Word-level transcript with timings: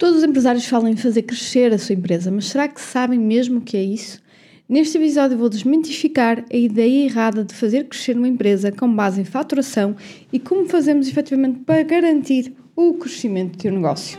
Todos 0.00 0.16
os 0.16 0.24
empresários 0.24 0.64
falam 0.64 0.88
em 0.88 0.96
fazer 0.96 1.20
crescer 1.24 1.74
a 1.74 1.78
sua 1.78 1.94
empresa, 1.94 2.30
mas 2.30 2.46
será 2.46 2.66
que 2.66 2.80
sabem 2.80 3.18
mesmo 3.20 3.58
o 3.58 3.60
que 3.60 3.76
é 3.76 3.82
isso? 3.82 4.18
Neste 4.66 4.96
episódio 4.96 5.36
vou 5.36 5.50
desmentificar 5.50 6.42
a 6.50 6.56
ideia 6.56 7.04
errada 7.04 7.44
de 7.44 7.52
fazer 7.52 7.84
crescer 7.84 8.16
uma 8.16 8.26
empresa 8.26 8.72
com 8.72 8.90
base 8.90 9.20
em 9.20 9.26
faturação 9.26 9.94
e 10.32 10.38
como 10.38 10.66
fazemos 10.66 11.06
efetivamente 11.06 11.58
para 11.66 11.82
garantir 11.82 12.54
o 12.74 12.94
crescimento 12.94 13.58
do 13.58 13.74
negócio. 13.74 14.18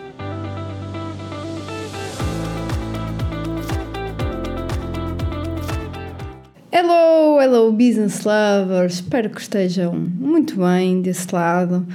Hello, 6.72 7.42
hello 7.42 7.72
business 7.72 8.24
lovers, 8.24 8.94
espero 8.98 9.32
que 9.32 9.42
estejam 9.42 9.96
muito 9.96 10.58
bem 10.58 11.02
desse 11.02 11.34
lado. 11.34 11.88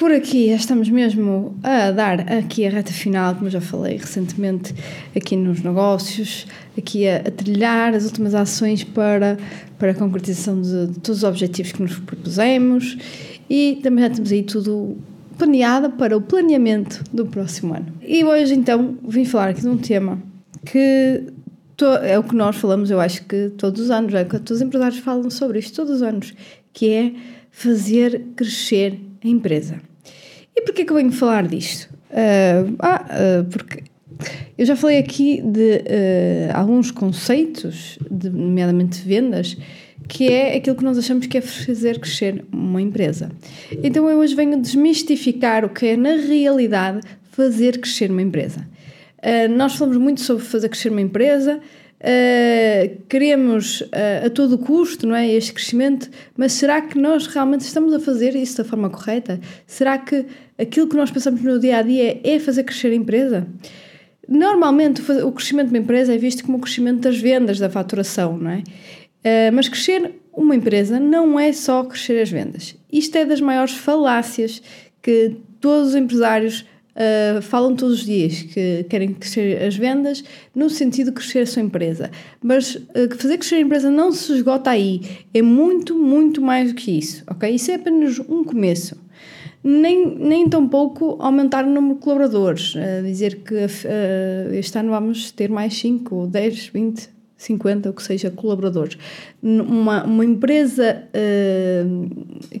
Por 0.00 0.12
aqui 0.12 0.48
estamos 0.48 0.88
mesmo 0.88 1.54
a 1.62 1.90
dar 1.90 2.20
aqui 2.32 2.66
a 2.66 2.70
reta 2.70 2.90
final, 2.90 3.34
como 3.34 3.50
já 3.50 3.60
falei 3.60 3.98
recentemente 3.98 4.74
aqui 5.14 5.36
nos 5.36 5.62
negócios, 5.62 6.46
aqui 6.76 7.06
a, 7.06 7.16
a 7.16 7.30
trilhar 7.30 7.92
as 7.92 8.06
últimas 8.06 8.34
ações 8.34 8.82
para, 8.82 9.36
para 9.78 9.90
a 9.90 9.94
concretização 9.94 10.62
de, 10.62 10.86
de, 10.86 11.00
todos 11.00 11.18
os 11.18 11.24
objetivos 11.24 11.72
que 11.72 11.82
nos 11.82 11.98
propusemos 11.98 12.96
e 13.50 13.78
também 13.82 14.02
já 14.02 14.08
temos 14.08 14.32
aí 14.32 14.42
tudo 14.42 14.96
planeado 15.36 15.90
para 15.90 16.16
o 16.16 16.22
planeamento 16.22 17.04
do 17.12 17.26
próximo 17.26 17.74
ano. 17.74 17.92
E 18.00 18.24
hoje 18.24 18.54
então 18.54 18.96
vim 19.06 19.26
falar 19.26 19.50
aqui 19.50 19.60
de 19.60 19.68
um 19.68 19.76
tema 19.76 20.18
que 20.64 21.24
to, 21.76 21.84
é 21.84 22.18
o 22.18 22.22
que 22.22 22.34
nós 22.34 22.56
falamos, 22.56 22.90
eu 22.90 23.00
acho 23.00 23.22
que 23.26 23.50
todos 23.50 23.82
os 23.82 23.90
anos, 23.90 24.14
é 24.14 24.24
que 24.24 24.30
todos 24.30 24.52
os 24.52 24.62
empresários 24.62 25.00
falam 25.00 25.28
sobre 25.28 25.58
isto 25.58 25.76
todos 25.76 25.96
os 25.96 26.02
anos, 26.02 26.32
que 26.72 26.88
é 26.90 27.12
fazer 27.50 28.28
crescer 28.34 28.98
a 29.22 29.28
empresa. 29.28 29.89
E 30.60 30.62
porquê 30.62 30.84
que 30.84 30.92
eu 30.92 30.96
venho 30.96 31.10
falar 31.10 31.48
disto? 31.48 31.88
Uh, 32.10 32.76
ah, 32.80 33.06
uh, 33.40 33.44
porque 33.44 33.82
eu 34.58 34.66
já 34.66 34.76
falei 34.76 34.98
aqui 34.98 35.40
de 35.40 35.76
uh, 35.76 36.52
alguns 36.52 36.90
conceitos, 36.90 37.98
de, 38.10 38.28
nomeadamente 38.28 39.00
vendas, 39.00 39.56
que 40.06 40.28
é 40.28 40.56
aquilo 40.56 40.76
que 40.76 40.84
nós 40.84 40.98
achamos 40.98 41.26
que 41.26 41.38
é 41.38 41.40
fazer 41.40 41.98
crescer 41.98 42.44
uma 42.52 42.82
empresa. 42.82 43.30
Então 43.82 44.06
eu 44.10 44.18
hoje 44.18 44.34
venho 44.34 44.60
desmistificar 44.60 45.64
o 45.64 45.70
que 45.70 45.86
é, 45.86 45.96
na 45.96 46.16
realidade, 46.16 47.00
fazer 47.30 47.78
crescer 47.78 48.10
uma 48.10 48.20
empresa. 48.20 48.66
nós 49.56 49.76
falamos 49.76 49.96
muito 49.96 50.20
sobre 50.20 50.44
fazer 50.44 50.68
crescer 50.68 50.90
uma 50.90 51.00
empresa, 51.00 51.60
Uh, 52.00 52.96
queremos 53.10 53.82
uh, 53.82 54.24
a 54.24 54.30
todo 54.30 54.56
custo 54.56 55.06
não 55.06 55.14
é, 55.14 55.28
este 55.28 55.52
crescimento, 55.52 56.08
mas 56.34 56.52
será 56.52 56.80
que 56.80 56.98
nós 56.98 57.26
realmente 57.26 57.60
estamos 57.60 57.92
a 57.92 58.00
fazer 58.00 58.34
isso 58.34 58.56
da 58.56 58.64
forma 58.64 58.88
correta? 58.88 59.38
Será 59.66 59.98
que 59.98 60.24
aquilo 60.60 60.88
que 60.88 60.96
nós 60.96 61.10
pensamos 61.10 61.40
no 61.42 61.58
dia 61.58 61.78
a 61.78 61.82
dia 61.82 62.20
é 62.22 62.38
fazer 62.38 62.64
crescer 62.64 62.88
a 62.88 62.94
empresa? 62.94 63.46
Normalmente 64.28 65.02
o 65.10 65.32
crescimento 65.32 65.68
de 65.68 65.74
uma 65.74 65.82
empresa 65.82 66.14
é 66.14 66.18
visto 66.18 66.44
como 66.44 66.58
o 66.58 66.60
crescimento 66.60 67.00
das 67.00 67.18
vendas, 67.18 67.58
da 67.58 67.68
faturação, 67.68 68.38
não 68.38 68.50
é? 68.50 68.58
Uh, 68.58 69.52
mas 69.52 69.68
crescer 69.68 70.12
uma 70.32 70.54
empresa 70.54 71.00
não 71.00 71.38
é 71.38 71.52
só 71.52 71.84
crescer 71.84 72.20
as 72.22 72.30
vendas. 72.30 72.76
Isto 72.92 73.16
é 73.16 73.24
das 73.24 73.40
maiores 73.40 73.74
falácias 73.74 74.62
que 75.02 75.36
todos 75.60 75.90
os 75.90 75.94
empresários 75.94 76.64
Uh, 76.90 77.40
falam 77.40 77.74
todos 77.76 78.00
os 78.00 78.04
dias 78.04 78.42
que 78.42 78.84
querem 78.90 79.14
crescer 79.14 79.62
as 79.62 79.76
vendas 79.76 80.24
no 80.54 80.68
sentido 80.68 81.06
de 81.06 81.12
crescer 81.12 81.38
a 81.38 81.46
sua 81.46 81.62
empresa. 81.62 82.10
Mas 82.42 82.74
uh, 82.74 83.16
fazer 83.16 83.38
crescer 83.38 83.54
a 83.54 83.60
empresa 83.60 83.88
não 83.88 84.12
se 84.12 84.32
esgota 84.32 84.70
aí. 84.70 85.00
É 85.32 85.40
muito, 85.40 85.96
muito 85.96 86.42
mais 86.42 86.70
do 86.70 86.74
que 86.74 86.90
isso, 86.90 87.22
ok? 87.28 87.48
Isso 87.48 87.70
é 87.70 87.74
apenas 87.76 88.18
um 88.18 88.42
começo. 88.42 88.96
Nem, 89.62 90.16
nem 90.16 90.48
tão 90.48 90.66
pouco 90.68 91.16
aumentar 91.20 91.64
o 91.64 91.70
número 91.70 91.96
de 91.96 92.00
colaboradores. 92.00 92.74
Uh, 92.74 93.02
dizer 93.04 93.42
que 93.42 93.54
este 94.58 94.78
ano 94.78 94.90
vamos 94.90 95.30
ter 95.32 95.50
mais 95.50 95.78
5, 95.78 96.26
10, 96.28 96.68
20, 96.68 97.08
50, 97.36 97.90
o 97.90 97.92
que 97.92 98.02
seja, 98.02 98.30
colaboradores. 98.30 98.98
Uma, 99.42 100.04
uma 100.04 100.24
empresa 100.24 101.08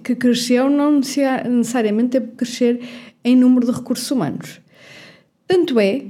que 0.02 0.14
cresceu 0.14 0.70
não 0.70 1.00
necessariamente 1.00 2.10
teve 2.10 2.28
que 2.28 2.36
crescer 2.36 2.80
em 3.22 3.36
número 3.36 3.66
de 3.66 3.72
recursos 3.72 4.10
humanos. 4.10 4.60
Tanto 5.46 5.78
é 5.78 6.04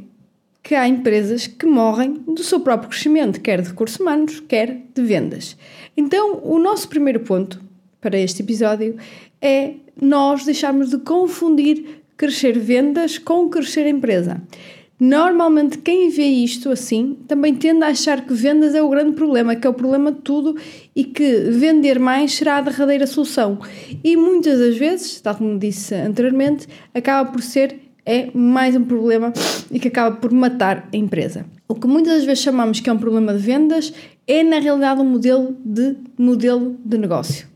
que 0.63 0.75
há 0.75 0.87
empresas 0.87 1.47
que 1.47 1.67
morrem 1.67 2.15
do 2.15 2.45
seu 2.45 2.61
próprio 2.61 2.91
crescimento, 2.91 3.41
quer 3.41 3.61
de 3.61 3.71
recursos 3.71 3.99
humanos, 3.99 4.41
quer 4.41 4.83
de 4.95 5.03
vendas. 5.03 5.57
Então, 5.97 6.41
o 6.45 6.59
nosso 6.59 6.89
primeiro 6.89 7.21
ponto 7.21 7.61
para 8.01 8.19
este 8.19 8.43
episódio 8.43 8.97
é 9.41 9.75
nós 10.01 10.45
deixarmos 10.45 10.91
de 10.91 10.99
confundir 10.99 12.03
crescer 12.17 12.59
vendas 12.59 13.19
com 13.19 13.49
crescer 13.49 13.87
empresa. 13.87 14.43
Normalmente, 15.01 15.79
quem 15.79 16.11
vê 16.11 16.27
isto 16.27 16.69
assim 16.69 17.17
também 17.27 17.55
tende 17.55 17.83
a 17.83 17.87
achar 17.87 18.27
que 18.27 18.35
vendas 18.35 18.75
é 18.75 18.83
o 18.83 18.89
grande 18.91 19.13
problema, 19.13 19.57
que 19.57 19.67
é 19.67 19.71
o 19.71 19.73
problema 19.73 20.13
de 20.13 20.21
tudo 20.21 20.55
e 20.95 21.05
que 21.05 21.25
vender 21.51 21.99
mais 21.99 22.35
será 22.35 22.59
a 22.59 22.61
derradeira 22.61 23.07
solução. 23.07 23.59
E 24.05 24.15
muitas 24.15 24.59
das 24.59 24.77
vezes, 24.77 25.19
tal 25.23 25.37
como 25.37 25.59
disse 25.59 25.95
anteriormente, 25.95 26.69
acaba 26.95 27.33
por 27.33 27.41
ser 27.41 27.91
é 28.05 28.31
mais 28.35 28.75
um 28.77 28.85
problema 28.85 29.33
e 29.71 29.79
que 29.79 29.89
acaba 29.89 30.17
por 30.17 30.33
matar 30.33 30.89
a 30.93 30.97
empresa. 30.97 31.47
O 31.69 31.75
que 31.75 31.87
muitas 31.87 32.15
das 32.15 32.25
vezes 32.25 32.43
chamamos 32.43 32.81
que 32.81 32.91
é 32.91 32.93
um 32.93 32.99
problema 32.99 33.33
de 33.33 33.39
vendas 33.39 33.93
é 34.27 34.43
na 34.43 34.59
realidade 34.59 35.01
um 35.01 35.05
modelo 35.05 35.57
de 35.65 35.97
modelo 36.19 36.77
de 36.85 36.99
negócio. 36.99 37.50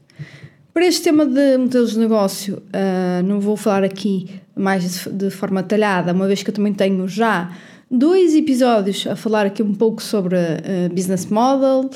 Para 0.74 0.86
este 0.86 1.04
tema 1.04 1.24
de 1.24 1.56
modelos 1.56 1.92
de 1.92 2.00
negócio, 2.00 2.56
uh, 2.56 3.22
não 3.24 3.38
vou 3.38 3.56
falar 3.56 3.84
aqui 3.84 4.28
mais 4.56 5.06
de 5.06 5.30
forma 5.30 5.62
detalhada, 5.62 6.12
uma 6.12 6.26
vez 6.26 6.42
que 6.42 6.50
eu 6.50 6.54
também 6.54 6.74
tenho 6.74 7.06
já 7.06 7.56
dois 7.88 8.34
episódios 8.34 9.06
a 9.06 9.14
falar 9.14 9.46
aqui 9.46 9.62
um 9.62 9.72
pouco 9.72 10.02
sobre 10.02 10.34
uh, 10.34 10.92
business 10.92 11.26
model 11.26 11.88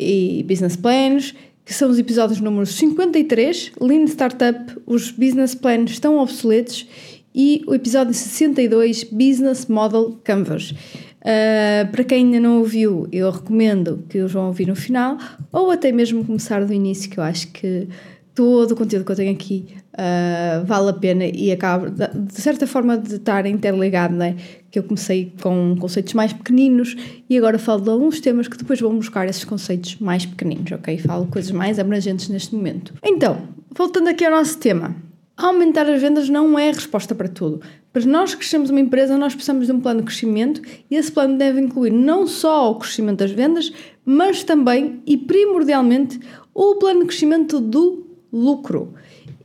e 0.00 0.46
business 0.48 0.76
plans, 0.76 1.34
que 1.62 1.74
são 1.74 1.90
os 1.90 1.98
episódios 1.98 2.40
número 2.40 2.64
53, 2.64 3.72
Lean 3.78 4.06
Startup, 4.06 4.78
os 4.86 5.10
business 5.10 5.54
plans 5.54 5.90
estão 5.90 6.16
obsoletos, 6.16 6.88
e 7.34 7.62
o 7.66 7.74
episódio 7.74 8.14
62, 8.14 9.04
Business 9.04 9.66
Model 9.66 10.18
Canvas. 10.24 10.70
Uh, 10.70 11.90
para 11.92 12.02
quem 12.02 12.24
ainda 12.24 12.40
não 12.40 12.58
ouviu, 12.58 13.06
eu 13.12 13.30
recomendo 13.30 14.04
que 14.08 14.18
os 14.20 14.32
vão 14.32 14.46
ouvir 14.46 14.66
no 14.66 14.74
final, 14.74 15.18
ou 15.52 15.70
até 15.70 15.92
mesmo 15.92 16.24
começar 16.24 16.64
do 16.64 16.72
início, 16.72 17.10
que 17.10 17.18
eu 17.18 17.24
acho 17.24 17.48
que 17.52 17.86
todo 18.34 18.72
o 18.72 18.76
conteúdo 18.76 19.04
que 19.04 19.12
eu 19.12 19.16
tenho 19.16 19.32
aqui 19.32 19.66
uh, 19.92 20.64
vale 20.64 20.90
a 20.90 20.92
pena 20.92 21.24
e 21.24 21.52
acaba, 21.52 21.90
de 21.90 22.40
certa 22.40 22.66
forma, 22.66 22.96
de 22.96 23.16
estar 23.16 23.44
interligado, 23.46 24.14
não 24.14 24.24
é? 24.24 24.36
Que 24.70 24.78
eu 24.78 24.82
comecei 24.82 25.32
com 25.42 25.76
conceitos 25.78 26.14
mais 26.14 26.32
pequeninos 26.32 26.96
e 27.28 27.36
agora 27.36 27.58
falo 27.58 27.82
de 27.82 27.90
alguns 27.90 28.20
temas 28.20 28.48
que 28.48 28.56
depois 28.56 28.80
vão 28.80 28.96
buscar 28.96 29.28
esses 29.28 29.44
conceitos 29.44 29.96
mais 29.98 30.24
pequeninos, 30.24 30.72
ok? 30.72 30.98
Falo 30.98 31.26
coisas 31.26 31.50
mais 31.50 31.78
abrangentes 31.78 32.28
neste 32.28 32.54
momento. 32.54 32.94
Então, 33.04 33.48
voltando 33.74 34.08
aqui 34.08 34.24
ao 34.24 34.30
nosso 34.30 34.58
tema. 34.58 34.94
Aumentar 35.34 35.88
as 35.88 36.00
vendas 36.00 36.28
não 36.28 36.58
é 36.58 36.68
a 36.68 36.72
resposta 36.72 37.14
para 37.14 37.26
tudo. 37.26 37.62
Para 37.90 38.04
nós 38.04 38.32
que 38.32 38.40
crescemos 38.40 38.68
uma 38.68 38.80
empresa, 38.80 39.16
nós 39.16 39.34
precisamos 39.34 39.66
de 39.66 39.72
um 39.72 39.80
plano 39.80 40.00
de 40.00 40.06
crescimento 40.06 40.60
e 40.90 40.94
esse 40.94 41.10
plano 41.10 41.38
deve 41.38 41.58
incluir 41.58 41.90
não 41.90 42.26
só 42.26 42.70
o 42.70 42.74
crescimento 42.76 43.18
das 43.20 43.30
vendas, 43.30 43.72
mas 44.04 44.44
também 44.44 45.00
e 45.06 45.16
primordialmente 45.16 46.20
o 46.54 46.76
plano 46.76 47.00
de 47.00 47.06
crescimento 47.06 47.58
do 47.60 48.01
lucro. 48.32 48.94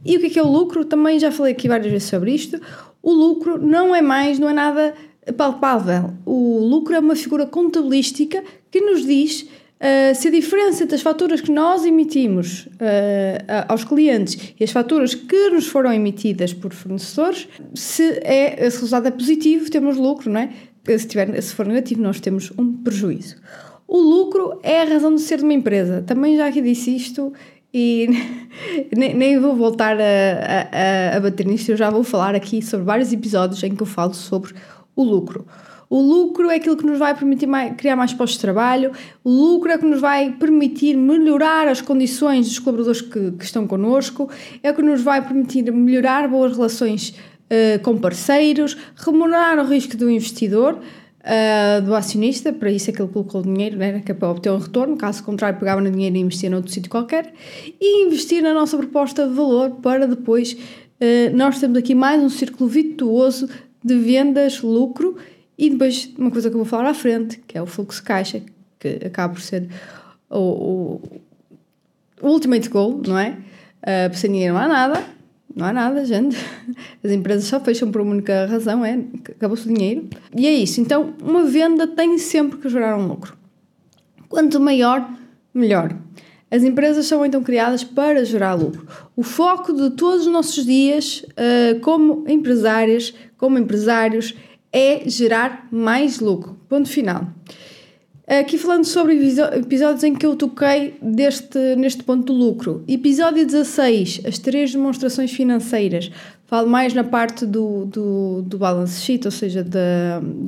E 0.06 0.16
o 0.16 0.20
que 0.20 0.28
é, 0.28 0.30
que 0.30 0.40
é 0.40 0.44
o 0.44 0.52
lucro? 0.52 0.86
Também 0.86 1.20
já 1.20 1.32
falei 1.32 1.54
aqui 1.54 1.68
várias 1.68 1.92
vezes 1.92 2.08
sobre 2.08 2.32
isto. 2.32 2.60
O 3.02 3.12
lucro 3.12 3.58
não 3.58 3.94
é 3.94 4.02
mais, 4.02 4.40
não 4.40 4.50
é 4.50 4.54
nada 4.54 4.94
palpável. 5.36 6.14
O 6.26 6.60
lucro 6.60 6.96
é 6.96 7.00
uma 7.00 7.16
figura 7.16 7.46
contabilística 7.46 8.44
que 8.72 8.80
nos 8.80 9.06
diz 9.06 9.42
uh, 9.42 10.16
se 10.16 10.28
a 10.28 10.32
diferença 10.32 10.84
entre 10.84 10.96
as 10.96 11.02
faturas 11.02 11.42
que 11.42 11.52
nós 11.52 11.86
emitimos 11.86 12.68
uh, 12.68 13.66
aos 13.68 13.84
clientes 13.84 14.54
e 14.60 14.64
as 14.64 14.72
faturas 14.72 15.14
que 15.14 15.50
nos 15.50 15.68
foram 15.68 15.92
emitidas 15.92 16.54
por 16.54 16.74
fornecedores, 16.74 17.48
se 17.74 18.04
é, 18.24 18.66
esse 18.66 18.78
resultado 18.78 19.08
é 19.08 19.12
positivo, 19.12 19.70
temos 19.70 19.98
lucro, 19.98 20.32
não 20.32 20.40
é? 20.40 20.50
Se, 20.98 21.06
tiver, 21.06 21.42
se 21.42 21.54
for 21.54 21.66
negativo, 21.68 22.02
nós 22.02 22.22
temos 22.22 22.52
um 22.58 22.72
prejuízo. 22.72 23.36
O 23.86 24.00
lucro 24.00 24.60
é 24.64 24.82
a 24.82 24.86
razão 24.86 25.16
de 25.16 25.22
ser 25.22 25.38
de 25.38 25.44
uma 25.44 25.54
empresa. 25.54 26.04
Também 26.06 26.36
já 26.36 26.48
aqui 26.48 26.62
disse 26.62 26.96
isto 26.96 27.34
e 27.74 28.08
nem, 28.96 29.14
nem 29.14 29.40
vou 29.40 29.56
voltar 29.56 29.98
a, 30.00 31.14
a, 31.14 31.18
a 31.18 31.20
bater 31.20 31.46
nisto, 31.46 31.70
eu 31.70 31.78
já 31.78 31.90
vou 31.90 32.04
falar 32.04 32.36
aqui 32.36 32.62
sobre 32.62 32.86
vários 32.86 33.12
episódios 33.12 33.62
em 33.64 33.76
que 33.76 33.82
eu 33.82 33.88
falo 33.88 34.14
sobre 34.14 34.54
o 34.96 35.04
lucro. 35.04 35.46
O 35.90 36.02
lucro 36.02 36.50
é 36.50 36.56
aquilo 36.56 36.76
que 36.76 36.86
nos 36.86 37.00
vai 37.00 37.16
permitir 37.16 37.48
mais, 37.48 37.74
criar 37.78 37.96
mais 37.96 38.14
postos 38.14 38.36
de 38.36 38.42
trabalho, 38.42 38.92
o 39.24 39.30
lucro 39.30 39.72
é 39.72 39.78
que 39.78 39.86
nos 39.86 40.02
vai 40.02 40.32
permitir 40.34 40.98
melhorar 40.98 41.68
as 41.68 41.80
condições 41.80 42.48
dos 42.48 42.60
colaboradores 42.60 43.02
que, 43.02 43.32
que 43.32 43.46
estão 43.46 43.66
connosco, 43.66 44.30
é 44.62 44.74
que 44.74 44.82
nos 44.82 45.02
vai 45.02 45.26
permitir 45.26 45.72
melhorar 45.72 46.28
boas 46.28 46.58
relações 46.58 47.10
uh, 47.10 47.82
com 47.84 47.98
parceiros, 47.98 48.76
remunerar 48.98 49.60
o 49.60 49.66
risco 49.66 49.96
do 49.96 50.10
investidor, 50.10 50.78
uh, 51.28 51.82
do 51.82 51.94
acionista, 51.94 52.54
para 52.54 52.72
isso 52.72 52.90
é 52.90 52.94
que 52.94 53.02
ele 53.02 53.12
colocou 53.12 53.42
o 53.42 53.44
dinheiro, 53.44 53.78
né, 53.78 54.00
que 54.00 54.12
é 54.12 54.16
para 54.16 54.30
obter 54.30 54.52
um 54.52 54.58
retorno, 54.58 54.96
caso 54.96 55.24
contrário 55.24 55.60
pegava 55.60 55.82
no 55.82 55.92
dinheiro 55.92 56.16
e 56.16 56.20
investia 56.20 56.50
noutro 56.50 56.72
sítio 56.72 56.90
qualquer, 56.90 57.34
e 57.80 58.06
investir 58.06 58.42
na 58.42 58.54
nossa 58.54 58.78
proposta 58.78 59.28
de 59.28 59.34
valor 59.34 59.72
para 59.82 60.08
depois 60.08 60.54
uh, 60.54 61.36
nós 61.36 61.60
temos 61.60 61.78
aqui 61.78 61.94
mais 61.94 62.22
um 62.22 62.30
círculo 62.30 62.70
virtuoso 62.70 63.50
de 63.84 63.96
vendas, 63.98 64.62
lucro 64.62 65.18
e 65.58 65.70
depois 65.70 66.14
uma 66.18 66.32
coisa 66.32 66.50
que 66.50 66.56
eu 66.56 66.60
vou 66.60 66.68
falar 66.68 66.90
à 66.90 66.94
frente, 66.94 67.40
que 67.46 67.58
é 67.58 67.62
o 67.62 67.66
fluxo 67.66 68.00
de 68.00 68.08
caixa, 68.08 68.42
que 68.80 69.00
acaba 69.06 69.34
por 69.34 69.42
ser 69.42 69.68
o, 70.30 70.40
o, 70.40 71.02
o 72.22 72.28
ultimate 72.30 72.70
goal, 72.70 73.02
não 73.06 73.18
é? 73.18 73.38
Uh, 73.82 74.16
sem 74.16 74.32
dinheiro 74.32 74.54
não 74.54 74.62
há 74.62 74.68
nada, 74.68 75.17
não 75.58 75.66
há 75.66 75.74
nada, 75.74 76.06
gente. 76.06 76.38
As 77.04 77.12
empresas 77.12 77.46
só 77.46 77.60
fecham 77.60 77.92
por 77.92 78.02
uma 78.02 78.12
única 78.12 78.46
razão, 78.46 78.86
é 78.86 79.00
acabou-se 79.36 79.68
o 79.68 79.74
dinheiro. 79.74 80.08
E 80.36 80.46
é 80.46 80.54
isso. 80.54 80.80
Então, 80.80 81.16
uma 81.22 81.44
venda 81.44 81.88
tem 81.88 82.18
sempre 82.20 82.60
que 82.60 82.70
gerar 82.70 82.96
um 82.96 83.08
lucro. 83.08 83.36
Quanto 84.30 84.60
maior, 84.60 85.10
melhor. 85.52 85.98
As 86.52 86.64
empresas 86.64 87.08
são 87.08 87.26
então 87.26 87.42
criadas 87.42 87.84
para 87.84 88.24
gerar 88.24 88.54
lucro. 88.54 88.88
O 89.16 89.24
foco 89.24 89.74
de 89.74 89.90
todos 89.92 90.28
os 90.28 90.32
nossos 90.32 90.64
dias, 90.64 91.26
uh, 91.32 91.80
como 91.82 92.24
empresárias, 92.28 93.14
como 93.36 93.58
empresários, 93.58 94.36
é 94.72 95.10
gerar 95.10 95.68
mais 95.72 96.20
lucro. 96.20 96.56
Ponto 96.70 96.88
final. 96.88 97.28
Aqui 98.28 98.58
falando 98.58 98.84
sobre 98.84 99.14
episódios 99.56 100.04
em 100.04 100.14
que 100.14 100.26
eu 100.26 100.36
toquei 100.36 100.96
deste, 101.02 101.78
neste 101.78 102.04
ponto 102.04 102.26
do 102.26 102.34
lucro. 102.34 102.84
Episódio 102.86 103.46
16, 103.46 104.24
as 104.26 104.38
três 104.38 104.74
demonstrações 104.74 105.32
financeiras. 105.32 106.12
Falo 106.46 106.70
mais 106.70 106.94
na 106.94 107.06
parte 107.06 107.46
do, 107.46 107.86
do, 107.86 108.42
do 108.42 108.58
balance 108.58 109.00
sheet, 109.00 109.26
ou 109.26 109.32
seja, 109.32 109.64
do 109.64 109.80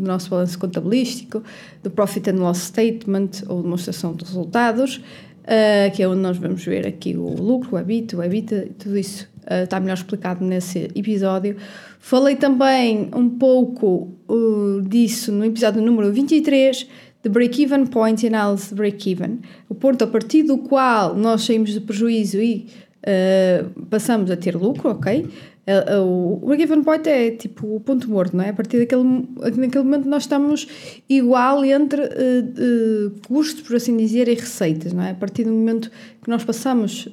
nosso 0.06 0.30
balanço 0.30 0.60
contabilístico, 0.60 1.42
do 1.82 1.90
profit 1.90 2.30
and 2.30 2.42
loss 2.42 2.58
statement, 2.58 3.30
ou 3.48 3.64
demonstração 3.64 4.14
de 4.14 4.26
resultados, 4.26 4.98
uh, 4.98 5.96
que 5.96 6.04
é 6.04 6.08
onde 6.08 6.20
nós 6.20 6.38
vamos 6.38 6.62
ver 6.66 6.86
aqui 6.86 7.16
o 7.16 7.30
lucro, 7.30 7.78
o 7.78 7.80
EBIT, 7.80 8.14
o 8.14 8.22
EBITDA, 8.22 8.72
tudo 8.78 8.98
isso 8.98 9.26
uh, 9.44 9.64
está 9.64 9.80
melhor 9.80 9.94
explicado 9.94 10.44
nesse 10.44 10.90
episódio. 10.94 11.56
Falei 11.98 12.36
também 12.36 13.10
um 13.16 13.30
pouco 13.30 14.10
uh, 14.28 14.82
disso 14.82 15.32
no 15.32 15.46
episódio 15.46 15.82
número 15.82 16.12
23, 16.12 16.88
de 17.22 17.30
break-even 17.30 17.86
point 17.88 18.24
e 18.24 18.28
análise 18.28 18.70
de 18.70 18.76
break-even, 18.76 19.40
o 19.68 19.76
ponto 19.76 20.04
a 20.04 20.08
partir 20.08 20.44
do 20.44 20.58
qual 20.58 21.16
nós 21.16 21.44
saímos 21.44 21.72
de 21.72 21.82
prejuízo 21.82 22.40
e 22.42 22.68
uh, 23.04 23.86
passamos 23.86 24.32
a 24.32 24.38
ter 24.38 24.56
lucro, 24.56 24.92
ok? 24.92 25.28
Uh, 25.70 26.02
uh, 26.02 26.44
o 26.44 26.48
break-even 26.48 26.84
point 26.84 27.08
é 27.08 27.30
tipo 27.30 27.76
o 27.76 27.80
ponto 27.80 28.10
morto, 28.10 28.36
não 28.36 28.44
é? 28.44 28.50
A 28.50 28.54
partir 28.54 28.80
daquele, 28.80 29.04
naquele 29.56 29.84
momento 29.84 30.10
nós 30.10 30.24
estamos 30.24 30.68
igual 31.08 31.64
entre 31.64 32.02
custos, 33.28 33.62
por 33.62 33.76
assim 33.76 33.96
dizer, 33.96 34.28
e 34.28 34.34
receitas, 34.34 34.94
não 34.94 35.04
é? 35.04 35.12
A 35.12 35.16
partir 35.16 35.44
do 35.44 35.52
momento 35.52 35.92
que 36.24 36.30
nós 36.30 36.44
passamos 36.44 37.08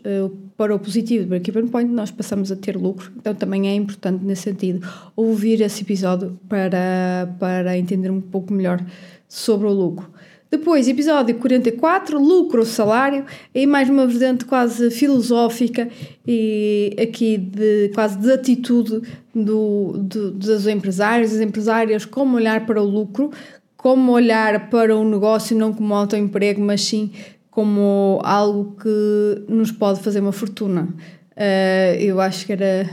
para 0.56 0.74
o 0.74 0.78
positivo 0.78 1.24
do 1.24 1.28
break-even 1.28 1.68
point, 1.68 1.92
nós 1.92 2.10
passamos 2.10 2.50
a 2.50 2.56
ter 2.56 2.76
lucro, 2.76 3.12
então 3.16 3.34
também 3.34 3.68
é 3.68 3.74
importante 3.74 4.24
nesse 4.24 4.42
sentido 4.42 4.86
ouvir 5.14 5.60
esse 5.60 5.82
episódio 5.82 6.38
para, 6.48 7.34
para 7.38 7.76
entender 7.76 8.10
um 8.10 8.20
pouco 8.20 8.52
melhor 8.52 8.82
sobre 9.28 9.66
o 9.66 9.72
lucro. 9.72 10.10
Depois, 10.48 10.86
episódio 10.86 11.34
44, 11.34 12.20
lucro 12.20 12.60
ou 12.60 12.66
salário, 12.66 13.24
aí 13.52 13.66
mais 13.66 13.90
uma 13.90 14.06
vertente 14.06 14.44
quase 14.44 14.92
filosófica 14.92 15.88
e 16.26 16.94
aqui 17.00 17.36
de 17.36 17.90
quase 17.92 18.16
de 18.16 18.30
atitude 18.30 19.02
do, 19.34 19.94
do, 19.98 20.30
dos 20.30 20.66
empresários, 20.68 21.32
das 21.32 21.40
empresárias, 21.40 22.04
como 22.04 22.36
olhar 22.36 22.64
para 22.64 22.80
o 22.80 22.84
lucro, 22.84 23.32
como 23.76 24.12
olhar 24.12 24.70
para 24.70 24.96
o 24.96 25.04
negócio 25.04 25.56
não 25.56 25.72
como 25.72 25.92
autoemprego, 25.92 26.60
mas 26.60 26.80
sim 26.80 27.10
como 27.50 28.20
algo 28.22 28.76
que 28.80 29.44
nos 29.48 29.72
pode 29.72 30.00
fazer 30.00 30.20
uma 30.20 30.32
fortuna. 30.32 30.88
Uh, 31.32 31.98
eu 31.98 32.20
acho 32.20 32.46
que 32.46 32.52
era 32.52 32.88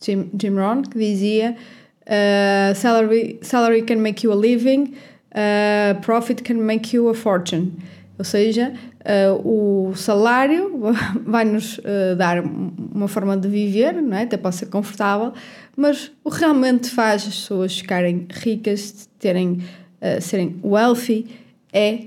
Jim, 0.00 0.30
Jim 0.40 0.54
Rohn 0.54 0.82
que 0.82 0.98
dizia 0.98 1.54
uh, 2.02 2.74
salary, 2.74 3.38
salary 3.42 3.82
can 3.82 3.96
make 3.96 4.24
you 4.24 4.32
a 4.32 4.36
living, 4.36 4.94
uh, 5.34 6.00
profit 6.00 6.42
can 6.42 6.54
make 6.54 6.94
you 6.94 7.08
a 7.08 7.14
fortune. 7.14 7.72
Ou 8.16 8.24
seja, 8.24 8.72
uh, 9.00 9.88
o 9.88 9.96
salário 9.96 10.80
vai-nos 11.26 11.78
uh, 11.78 12.16
dar 12.16 12.42
uma 12.42 13.08
forma 13.08 13.36
de 13.36 13.48
viver, 13.48 13.94
não 13.94 14.16
é? 14.16 14.22
até 14.22 14.36
pode 14.36 14.54
ser 14.54 14.66
confortável, 14.66 15.32
mas 15.76 16.12
o 16.22 16.30
que 16.30 16.38
realmente 16.38 16.90
faz 16.90 17.26
as 17.26 17.34
pessoas 17.34 17.76
ficarem 17.76 18.26
ricas, 18.30 19.08
terem, 19.18 19.62
uh, 20.00 20.20
serem 20.20 20.60
wealthy, 20.64 21.26
é 21.72 22.06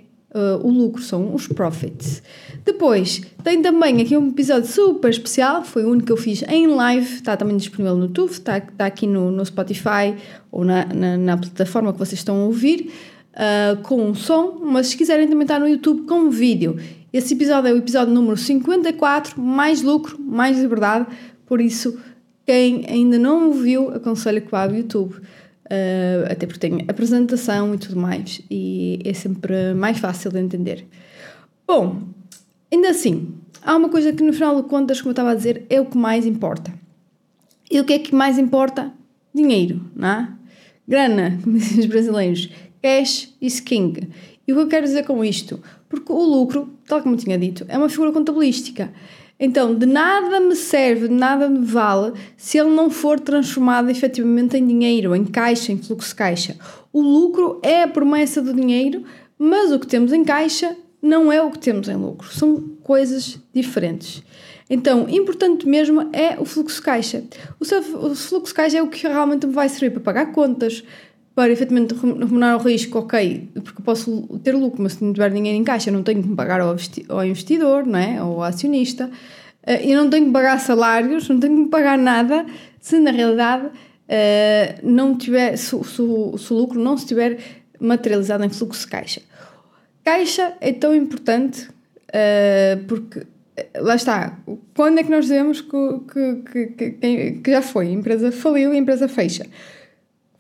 o 0.62 0.70
lucro, 0.70 1.02
são 1.02 1.34
os 1.34 1.48
profits. 1.48 2.22
Depois, 2.64 3.22
tem 3.44 3.60
também 3.60 4.00
aqui 4.04 4.16
um 4.16 4.30
episódio 4.30 4.70
super 4.70 5.10
especial, 5.10 5.64
foi 5.64 5.84
o 5.84 5.90
único 5.90 6.06
que 6.06 6.12
eu 6.12 6.18
fiz 6.18 6.44
em 6.48 6.68
live, 6.68 7.16
está 7.16 7.36
também 7.36 7.58
disponível 7.58 7.96
no 7.96 8.04
YouTube, 8.04 8.30
está, 8.30 8.60
está 8.60 8.86
aqui 8.86 9.08
no, 9.08 9.32
no 9.32 9.44
Spotify 9.44 10.16
ou 10.52 10.64
na, 10.64 10.86
na, 10.94 11.18
na 11.18 11.38
plataforma 11.38 11.92
que 11.92 11.98
vocês 11.98 12.20
estão 12.20 12.36
a 12.36 12.46
ouvir 12.46 12.92
uh, 13.38 13.82
com 13.84 14.02
um 14.02 14.16
som, 14.16 14.60
mas 14.64 14.88
se 14.88 14.98
quiserem 14.98 15.28
também 15.28 15.44
está 15.44 15.60
no 15.60 15.68
YouTube 15.68 16.06
com 16.08 16.16
um 16.22 16.30
vídeo. 16.30 16.78
Esse 17.14 17.36
episódio 17.36 17.70
é 17.70 17.74
o 17.74 17.78
episódio 17.78 18.14
número 18.14 18.36
54, 18.36 19.40
mais 19.40 19.82
lucro, 19.82 20.20
mais 20.20 20.60
liberdade, 20.60 21.06
por 21.46 21.62
isso 21.62 22.00
quem 22.46 22.86
ainda 22.88 23.20
não 23.20 23.50
o 23.50 23.54
viu, 23.54 23.90
aconselho 23.90 24.42
que 24.42 24.52
vá 24.52 24.64
ao 24.64 24.72
YouTube. 24.72 25.16
Uh, 25.66 26.32
até 26.32 26.48
porque 26.48 26.62
tem 26.62 26.86
apresentação 26.88 27.76
e 27.76 27.78
tudo 27.78 28.00
mais, 28.00 28.42
e 28.50 29.02
é 29.04 29.14
sempre 29.14 29.74
mais 29.74 30.00
fácil 30.00 30.32
de 30.32 30.40
entender. 30.40 30.88
Bom, 31.68 32.04
ainda 32.72 32.90
assim, 32.90 33.34
há 33.62 33.76
uma 33.76 33.90
coisa 33.90 34.14
que 34.14 34.24
no 34.24 34.32
final 34.32 34.62
de 34.62 34.70
contas, 34.70 35.02
como 35.02 35.10
eu 35.10 35.12
estava 35.12 35.32
a 35.32 35.36
dizer, 35.36 35.66
é 35.70 35.82
o 35.82 35.86
que 35.86 35.98
mais 35.98 36.26
importa. 36.26 36.74
E 37.70 37.82
o 37.82 37.84
que 37.84 37.92
é 37.92 38.00
que 38.00 38.16
mais 38.16 38.38
importa? 38.38 38.94
Dinheiro, 39.36 39.82
não 39.94 40.08
é? 40.08 40.30
Grana, 40.88 41.38
como 41.44 41.58
dizem 41.58 41.80
os 41.80 41.86
brasileiros 41.86 42.50
cash 42.82 43.34
is 43.42 43.60
king. 43.60 44.10
E 44.48 44.54
o 44.54 44.56
que 44.56 44.62
eu 44.62 44.68
quero 44.68 44.86
dizer 44.86 45.06
com 45.06 45.24
isto? 45.24 45.62
Porque 45.90 46.12
o 46.12 46.24
lucro, 46.24 46.70
tal 46.88 47.02
como 47.02 47.18
tinha 47.18 47.38
dito, 47.38 47.66
é 47.68 47.78
uma 47.78 47.90
figura 47.90 48.12
contabilística. 48.12 48.94
Então, 49.40 49.76
de 49.76 49.86
nada 49.86 50.40
me 50.40 50.56
serve, 50.56 51.08
de 51.08 51.14
nada 51.14 51.48
me 51.48 51.64
vale 51.64 52.14
se 52.36 52.58
ele 52.58 52.72
não 52.72 52.90
for 52.90 53.20
transformado 53.20 53.90
efetivamente 53.90 54.58
em 54.58 54.66
dinheiro, 54.66 55.16
em 55.16 55.26
caixa, 55.26 55.72
em 55.72 55.78
fluxo 55.78 56.10
de 56.10 56.16
caixa. 56.16 56.56
O 56.92 57.02
lucro 57.02 57.60
é 57.62 57.84
a 57.84 57.88
promessa 57.88 58.42
do 58.42 58.54
dinheiro, 58.54 59.04
mas 59.38 59.72
o 59.72 59.80
que 59.80 59.86
temos 59.86 60.12
em 60.12 60.24
caixa 60.24 60.76
não 61.02 61.32
é 61.32 61.42
o 61.42 61.52
que 61.52 61.60
temos 61.60 61.88
em 61.88 61.96
lucro. 61.96 62.28
São 62.34 62.58
coisas 62.82 63.40
diferentes. 63.54 64.24
Então, 64.70 65.08
importante 65.08 65.68
mesmo 65.68 66.10
é 66.12 66.38
o 66.40 66.44
fluxo 66.44 66.78
de 66.78 66.82
caixa. 66.82 67.24
O, 67.60 67.64
seu, 67.64 67.80
o 67.80 68.16
fluxo 68.16 68.48
de 68.48 68.54
caixa 68.54 68.78
é 68.80 68.82
o 68.82 68.88
que 68.88 69.08
realmente 69.08 69.46
me 69.46 69.54
vai 69.54 69.70
servir 69.70 69.92
para 69.92 70.02
pagar 70.02 70.32
contas, 70.34 70.84
para 71.38 71.52
efetivamente 71.52 71.94
remunerar 71.94 72.56
o 72.56 72.64
risco, 72.64 72.98
ok, 72.98 73.48
porque 73.64 73.84
posso 73.84 74.24
ter 74.44 74.54
lucro, 74.54 74.82
mas 74.82 74.94
se 74.94 75.04
não 75.04 75.14
tiver 75.14 75.30
dinheiro 75.30 75.56
em 75.56 75.64
caixa, 75.64 75.92
não 75.92 76.02
tenho 76.02 76.24
que 76.24 76.30
pagar 76.30 76.60
ao, 76.60 76.74
investidor, 77.24 77.86
não 77.86 78.00
é? 78.00 78.24
ou 78.24 78.38
ao 78.38 78.44
acionista, 78.46 79.06
uh, 79.06 79.84
e 79.84 79.94
não 79.94 80.10
tenho 80.10 80.26
que 80.26 80.32
pagar 80.32 80.60
salários, 80.60 81.30
não 81.30 81.40
tenho 81.40 81.66
que 81.66 81.70
pagar 81.70 81.96
nada, 81.96 82.44
se 82.82 82.98
na 82.98 83.12
realidade 83.12 83.68
uh, 83.68 83.72
não 84.82 85.16
tiver, 85.16 85.56
se, 85.58 85.78
se, 85.78 85.94
se, 85.94 86.02
o 86.02 86.56
lucro 86.56 86.80
não 86.80 86.96
estiver 86.96 87.38
materializado 87.80 88.44
em 88.44 88.50
fluxo 88.50 88.86
de 88.86 88.88
caixa. 88.88 89.22
Caixa 90.04 90.54
é 90.60 90.74
tão 90.74 90.96
importante 90.96 91.70
uh, 91.70 92.84
porque 92.88 93.28
lá 93.76 93.94
está, 93.94 94.40
quando 94.76 94.98
é 94.98 95.04
que 95.04 95.12
nós 95.12 95.26
dizemos 95.26 95.62
que, 95.62 96.00
que, 96.52 96.66
que, 96.66 97.32
que, 97.44 97.52
já 97.52 97.62
foi, 97.62 97.90
a 97.90 97.92
empresa 97.92 98.32
faliu 98.32 98.72
a 98.72 98.76
empresa 98.76 99.08
fecha? 99.08 99.46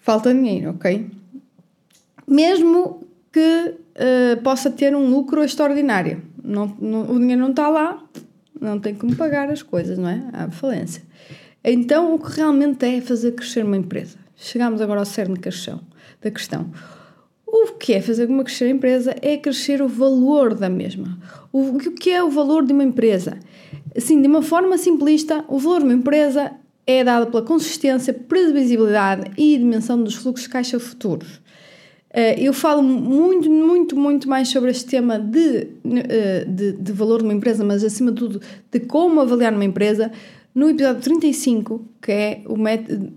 Falta 0.07 0.33
dinheiro, 0.33 0.69
ok? 0.69 1.05
Mesmo 2.25 3.03
que 3.29 3.39
uh, 3.75 4.41
possa 4.41 4.71
ter 4.71 4.95
um 4.95 5.09
lucro 5.09 5.43
extraordinário, 5.43 6.21
não, 6.41 6.73
não, 6.79 7.11
o 7.11 7.19
dinheiro 7.19 7.41
não 7.41 7.49
está 7.49 7.67
lá, 7.67 8.01
não 8.57 8.79
tem 8.79 8.95
como 8.95 9.13
pagar 9.17 9.51
as 9.51 9.61
coisas, 9.61 9.97
não 9.97 10.07
é? 10.07 10.23
Há 10.31 10.49
falência. 10.49 11.03
Então, 11.61 12.15
o 12.15 12.19
que 12.19 12.37
realmente 12.37 12.85
é 12.85 13.01
fazer 13.01 13.33
crescer 13.33 13.65
uma 13.65 13.75
empresa? 13.75 14.17
Chegamos 14.37 14.79
agora 14.79 15.01
ao 15.01 15.05
cerne 15.05 15.35
da 15.35 16.31
questão. 16.31 16.71
O 17.45 17.73
que 17.73 17.93
é 17.93 18.01
fazer 18.01 18.29
uma 18.29 18.45
crescer 18.45 18.65
a 18.65 18.69
empresa 18.69 19.13
é 19.21 19.35
crescer 19.35 19.81
o 19.81 19.89
valor 19.89 20.55
da 20.55 20.69
mesma. 20.69 21.19
O 21.51 21.77
que 21.79 22.11
é 22.11 22.23
o 22.23 22.29
valor 22.29 22.65
de 22.65 22.71
uma 22.71 22.83
empresa? 22.83 23.37
Assim, 23.93 24.21
de 24.21 24.27
uma 24.29 24.41
forma 24.41 24.77
simplista, 24.77 25.43
o 25.49 25.59
valor 25.59 25.79
de 25.79 25.85
uma 25.85 25.93
empresa 25.93 26.53
é 26.87 27.03
dada 27.03 27.25
pela 27.25 27.43
consistência, 27.43 28.13
previsibilidade 28.13 29.29
e 29.37 29.57
dimensão 29.57 30.01
dos 30.01 30.15
fluxos 30.15 30.45
de 30.45 30.49
caixa 30.49 30.79
futuros. 30.79 31.41
Eh, 32.09 32.41
eu 32.41 32.53
falo 32.53 32.81
muito, 32.81 33.51
muito, 33.51 33.95
muito 33.97 34.29
mais 34.29 34.47
sobre 34.47 34.71
este 34.71 34.85
tema 34.85 35.19
de, 35.19 35.67
eh, 35.85 36.45
de, 36.47 36.71
de, 36.71 36.91
valor 36.93 37.19
de 37.19 37.25
uma 37.25 37.33
empresa, 37.33 37.63
mas 37.65 37.83
acima 37.83 38.11
de 38.11 38.17
tudo 38.17 38.41
de 38.71 38.79
como 38.79 39.19
avaliar 39.19 39.53
uma 39.53 39.65
empresa, 39.65 40.11
no 40.55 40.69
episódio 40.69 41.01
35, 41.01 41.85
que 42.01 42.11
é 42.11 42.41
o 42.47 42.55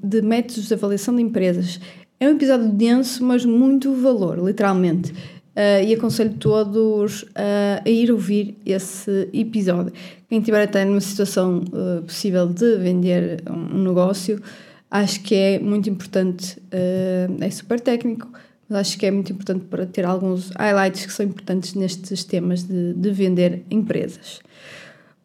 de 0.03 0.21
métodos 0.21 0.67
de 0.67 0.75
avaliação 0.75 1.15
de 1.15 1.23
empresas. 1.23 1.81
É 2.19 2.29
um 2.29 2.33
episódio 2.33 2.69
denso, 2.69 3.25
mas 3.25 3.47
muito 3.47 3.95
valor, 3.95 4.39
literalmente. 4.45 5.15
Uh, 5.61 5.85
e 5.85 5.93
aconselho 5.93 6.33
todos 6.35 7.23
uh, 7.23 7.83
a 7.85 7.91
ir 7.91 8.11
ouvir 8.11 8.57
esse 8.65 9.29
episódio. 9.33 9.93
Quem 10.27 10.39
estiver 10.39 10.63
até 10.63 10.87
numa 10.87 11.01
situação 11.03 11.59
uh, 11.59 12.03
possível 12.03 12.47
de 12.47 12.79
vender 12.79 13.43
um 13.47 13.83
negócio, 13.83 14.41
Acho 14.91 15.21
que 15.23 15.37
é 15.37 15.59
muito 15.61 15.89
importante, 15.89 16.61
é 16.73 17.49
super 17.51 17.79
técnico, 17.79 18.29
mas 18.69 18.81
acho 18.81 18.99
que 18.99 19.07
é 19.07 19.11
muito 19.13 19.33
importante 19.33 19.65
para 19.67 19.87
ter 19.87 20.05
alguns 20.05 20.51
highlights 20.51 21.07
que 21.07 21.13
são 21.13 21.25
importantes 21.27 21.75
nestes 21.75 22.25
temas 22.25 22.65
de, 22.65 22.95
de 22.95 23.11
vender 23.13 23.63
empresas. 23.71 24.41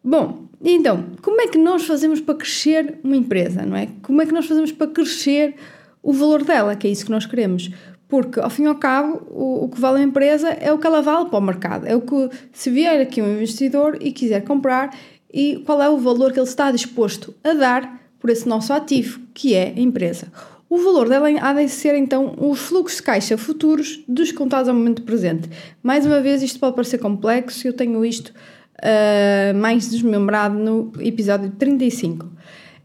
Bom, 0.04 0.46
então, 0.62 1.06
como 1.20 1.40
é 1.40 1.48
que 1.48 1.58
nós 1.58 1.84
fazemos 1.84 2.20
para 2.20 2.36
crescer 2.36 3.00
uma 3.02 3.16
empresa, 3.16 3.66
não 3.66 3.76
é? 3.76 3.88
Como 4.02 4.22
é 4.22 4.26
que 4.26 4.32
nós 4.32 4.46
fazemos 4.46 4.70
para 4.70 4.86
crescer 4.86 5.56
o 6.00 6.12
valor 6.12 6.44
dela, 6.44 6.76
que 6.76 6.86
é 6.86 6.90
isso 6.90 7.04
que 7.04 7.10
nós 7.10 7.26
queremos? 7.26 7.68
Porque, 8.08 8.38
ao 8.38 8.48
fim 8.48 8.64
e 8.64 8.66
ao 8.66 8.76
cabo, 8.76 9.22
o, 9.30 9.64
o 9.64 9.68
que 9.68 9.80
vale 9.80 9.98
a 9.98 10.02
empresa 10.02 10.48
é 10.48 10.72
o 10.72 10.78
que 10.78 10.86
ela 10.86 11.02
vale 11.02 11.28
para 11.28 11.38
o 11.38 11.42
mercado. 11.42 11.86
É 11.86 11.96
o 11.96 12.00
que, 12.00 12.30
se 12.52 12.70
vier 12.70 13.00
aqui 13.00 13.20
um 13.20 13.32
investidor 13.32 13.98
e 14.00 14.12
quiser 14.12 14.44
comprar, 14.44 14.96
e 15.32 15.62
qual 15.66 15.82
é 15.82 15.88
o 15.88 15.98
valor 15.98 16.32
que 16.32 16.38
ele 16.38 16.46
está 16.46 16.70
disposto 16.70 17.34
a 17.42 17.52
dar 17.52 18.00
por 18.20 18.30
esse 18.30 18.48
nosso 18.48 18.72
ativo, 18.72 19.20
que 19.34 19.54
é 19.54 19.72
a 19.76 19.80
empresa. 19.80 20.32
O 20.68 20.78
valor 20.78 21.08
dela 21.08 21.28
há 21.40 21.52
de 21.52 21.68
ser 21.68 21.94
então 21.94 22.34
os 22.38 22.58
fluxos 22.58 22.98
de 22.98 23.04
caixa 23.04 23.38
futuros 23.38 24.02
descontados 24.08 24.68
ao 24.68 24.74
momento 24.74 25.02
presente. 25.02 25.48
Mais 25.82 26.04
uma 26.04 26.20
vez, 26.20 26.42
isto 26.42 26.58
pode 26.58 26.74
parecer 26.74 26.98
complexo, 26.98 27.68
eu 27.68 27.72
tenho 27.72 28.04
isto 28.04 28.32
uh, 28.78 29.56
mais 29.56 29.88
desmembrado 29.88 30.58
no 30.58 30.92
episódio 31.00 31.50
35. 31.50 32.28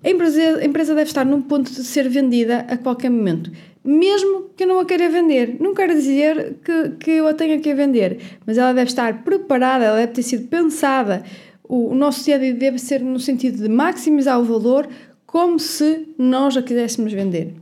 A 0.04 0.10
empresa, 0.10 0.58
a 0.58 0.66
empresa 0.66 0.96
deve 0.96 1.10
estar 1.10 1.26
num 1.26 1.42
ponto 1.42 1.72
de 1.72 1.84
ser 1.84 2.10
vendida 2.10 2.66
a 2.68 2.78
qualquer 2.78 3.10
momento, 3.10 3.52
mesmo 3.84 4.50
que 4.56 4.64
eu 4.64 4.68
não 4.68 4.80
a 4.80 4.86
queira 4.86 5.10
vender. 5.10 5.58
Não 5.60 5.74
quero 5.74 5.94
dizer 5.94 6.56
que, 6.64 6.90
que 7.00 7.12
eu 7.12 7.28
a 7.28 7.34
tenha 7.34 7.60
que 7.60 7.74
vender, 7.74 8.20
mas 8.46 8.58
ela 8.58 8.74
deve 8.74 8.90
estar 8.90 9.24
preparada, 9.24 9.86
ela 9.86 9.98
deve 9.98 10.14
ter 10.14 10.24
sido 10.24 10.48
pensada. 10.48 11.24
O, 11.64 11.90
o 11.90 11.96
nosso 11.96 12.24
dia 12.24 12.40
deve 12.40 12.80
ser 12.80 13.02
no 13.02 13.20
sentido 13.20 13.62
de 13.62 13.70
maximizar 13.70 14.40
o 14.40 14.44
valor 14.44 14.88
como 15.26 15.60
se 15.60 16.10
nós 16.18 16.58
a 16.58 16.62
quiséssemos 16.62 17.14
vender. 17.14 17.54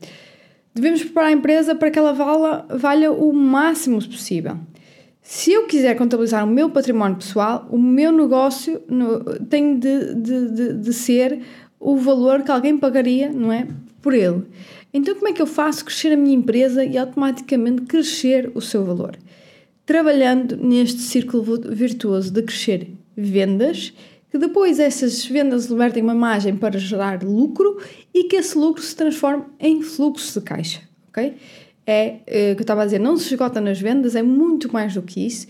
Devemos 0.74 1.04
preparar 1.04 1.30
a 1.30 1.34
empresa 1.34 1.76
para 1.76 1.92
que 1.92 2.00
ela 2.00 2.14
valha, 2.14 2.66
valha 2.70 3.12
o 3.12 3.34
máximo 3.34 3.98
possível. 3.98 4.58
Se 5.22 5.52
eu 5.52 5.68
quiser 5.68 5.96
contabilizar 5.96 6.44
o 6.44 6.50
meu 6.50 6.70
património 6.70 7.18
pessoal, 7.18 7.68
o 7.70 7.78
meu 7.78 8.12
negócio 8.12 8.82
no, 8.88 9.24
tem 9.46 9.78
de, 9.78 10.16
de, 10.16 10.50
de, 10.50 10.74
de, 10.74 10.94
ser 10.94 11.42
o 11.80 11.96
valor 11.98 12.44
que 12.44 12.52
alguém 12.52 12.78
pagaria, 12.78 13.32
não 13.32 13.52
é? 13.52 13.68
Por 14.02 14.14
ele. 14.14 14.44
Então, 14.94 15.16
como 15.16 15.28
é 15.28 15.34
que 15.34 15.42
eu 15.42 15.48
faço 15.48 15.86
crescer 15.86 16.12
a 16.14 16.18
minha 16.18 16.36
empresa 16.36 16.84
e 16.84 16.98
automaticamente 16.98 17.84
crescer 17.84 18.52
o 18.56 18.62
seu 18.62 18.84
valor? 18.84 19.18
Trabalhando 19.86 20.58
neste 20.58 21.00
círculo 21.00 21.44
virtuoso 21.72 22.32
de 22.32 22.42
crescer 22.42 22.92
vendas 23.16 23.94
que 24.32 24.38
depois 24.38 24.80
essas 24.80 25.26
vendas 25.26 25.66
libertem 25.66 26.04
uma 26.04 26.14
margem 26.14 26.56
para 26.56 26.78
gerar 26.78 27.24
lucro 27.24 27.80
e 28.14 28.26
que 28.26 28.36
esse 28.36 28.58
lucro 28.58 28.82
se 28.82 28.96
transforme 28.96 29.44
em 29.60 29.82
fluxo 29.82 30.40
de 30.40 30.46
caixa, 30.46 30.82
ok? 31.10 31.34
É, 31.86 32.20
é 32.28 32.54
que 32.54 32.60
eu 32.60 32.64
estava 32.64 32.84
a 32.84 32.86
dizer, 32.86 33.00
não 33.00 33.18
se 33.18 33.34
esgota 33.34 33.60
nas 33.60 33.82
vendas, 33.82 34.16
é 34.16 34.22
muito 34.22 34.72
mais 34.72 34.94
do 34.94 35.02
que 35.02 35.26
isso 35.26 35.48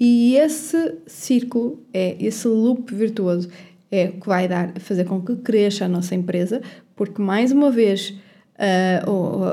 e 0.00 0.36
esse 0.36 0.94
círculo, 1.06 1.80
é 1.92 2.16
esse 2.18 2.48
loop 2.48 2.92
virtuoso, 2.92 3.48
é 3.92 4.06
o 4.06 4.20
que 4.20 4.26
vai 4.26 4.48
dar, 4.48 4.72
fazer 4.80 5.04
com 5.04 5.20
que 5.20 5.36
cresça 5.36 5.84
a 5.84 5.88
nossa 5.88 6.14
empresa, 6.14 6.62
porque 6.96 7.20
mais 7.20 7.52
uma 7.52 7.70
vez 7.70 8.14
a, 8.58 9.04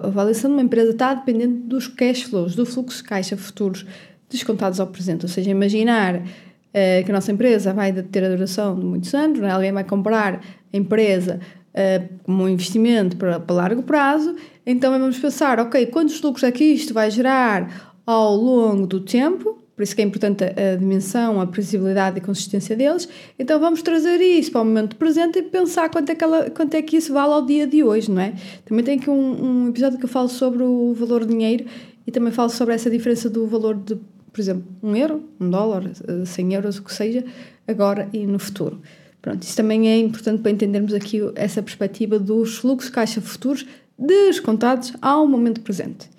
a 0.03 0.07
avaliação 0.07 0.49
de 0.49 0.55
uma 0.55 0.63
empresa 0.63 0.91
está 0.91 1.13
dependendo 1.13 1.67
dos 1.67 1.87
cash 1.87 2.23
flows, 2.23 2.55
do 2.55 2.65
fluxo 2.65 3.03
de 3.03 3.09
caixa 3.09 3.35
futuros 3.35 3.85
descontados 4.29 4.79
ao 4.79 4.87
presente, 4.87 5.25
ou 5.25 5.29
seja, 5.29 5.51
imaginar 5.51 6.15
uh, 6.15 7.03
que 7.03 7.11
a 7.11 7.13
nossa 7.13 7.31
empresa 7.31 7.73
vai 7.73 7.91
ter 7.91 8.23
a 8.23 8.29
duração 8.29 8.79
de 8.79 8.85
muitos 8.85 9.13
anos, 9.13 9.41
é? 9.41 9.49
alguém 9.49 9.73
vai 9.73 9.83
comprar 9.83 10.35
a 10.71 10.77
empresa 10.77 11.41
uh, 11.73 12.09
como 12.23 12.43
um 12.43 12.49
investimento 12.49 13.17
para, 13.17 13.41
para 13.41 13.55
largo 13.55 13.83
prazo, 13.83 14.35
então 14.65 14.91
vamos 14.97 15.19
pensar, 15.19 15.59
ok, 15.59 15.87
quantos 15.87 16.21
lucros 16.21 16.43
é 16.43 16.51
que 16.51 16.63
isto 16.63 16.93
vai 16.93 17.11
gerar 17.11 17.93
ao 18.05 18.35
longo 18.35 18.87
do 18.87 19.01
tempo, 19.01 19.58
por 19.79 19.83
isso 19.83 19.95
que 19.95 20.01
é 20.01 20.03
importante 20.03 20.43
a, 20.43 20.75
dimensão, 20.75 21.39
a 21.39 21.47
previsibilidade 21.47 22.17
e 22.17 22.21
consistência 22.21 22.75
deles. 22.75 23.07
Então 23.39 23.61
vamos 23.61 23.81
trazer 23.81 24.17
isso 24.17 24.51
para 24.51 24.59
o 24.59 24.65
momento 24.65 24.97
presente 24.97 25.39
e 25.39 25.41
pensar 25.41 25.87
quanto 25.87 26.09
é 26.09 26.15
que, 26.15 26.21
ela, 26.21 26.49
quanto 26.49 26.73
é 26.73 26.81
que 26.81 26.97
isso 26.97 27.13
vale 27.13 27.31
ao 27.31 27.45
dia 27.45 27.65
de 27.65 27.81
hoje, 27.81 28.11
não 28.11 28.21
é? 28.21 28.33
Também 28.65 28.83
tem 28.83 28.99
aqui 28.99 29.09
um, 29.09 29.45
um 29.63 29.69
episódio 29.69 29.97
que 29.97 30.03
eu 30.03 30.09
falo 30.09 30.27
sobre 30.27 30.63
o 30.63 30.93
valor 30.93 31.23
do 31.23 31.27
dinheiro 31.27 31.65
e 32.05 32.11
também 32.11 32.29
falo 32.29 32.49
sobre 32.49 32.75
essa 32.75 32.89
diferença 32.89 33.29
do 33.29 33.47
valor 33.47 33.73
de 33.73 33.95
por 33.95 34.41
exemplo, 34.41 34.65
um 34.83 34.93
euro, 34.97 35.23
um 35.39 35.49
dólar, 35.49 35.89
100 36.25 36.53
euros, 36.55 36.77
o 36.77 36.83
que 36.83 36.93
seja, 36.93 37.23
agora 37.65 38.09
e 38.11 38.27
no 38.27 38.37
futuro. 38.37 38.81
Pronto, 39.21 39.41
isso 39.43 39.55
também 39.55 39.89
é 39.89 39.97
importante 39.97 40.41
para 40.41 40.51
entendermos 40.51 40.93
aqui 40.93 41.21
essa 41.35 41.63
perspectiva 41.63 42.19
dos 42.19 42.57
fluxos 42.57 42.89
caixa 42.89 43.21
futuros 43.21 43.65
descontados 43.97 44.91
ao 45.01 45.25
momento 45.25 45.61
presente. 45.61 46.09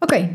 Ok. 0.00 0.30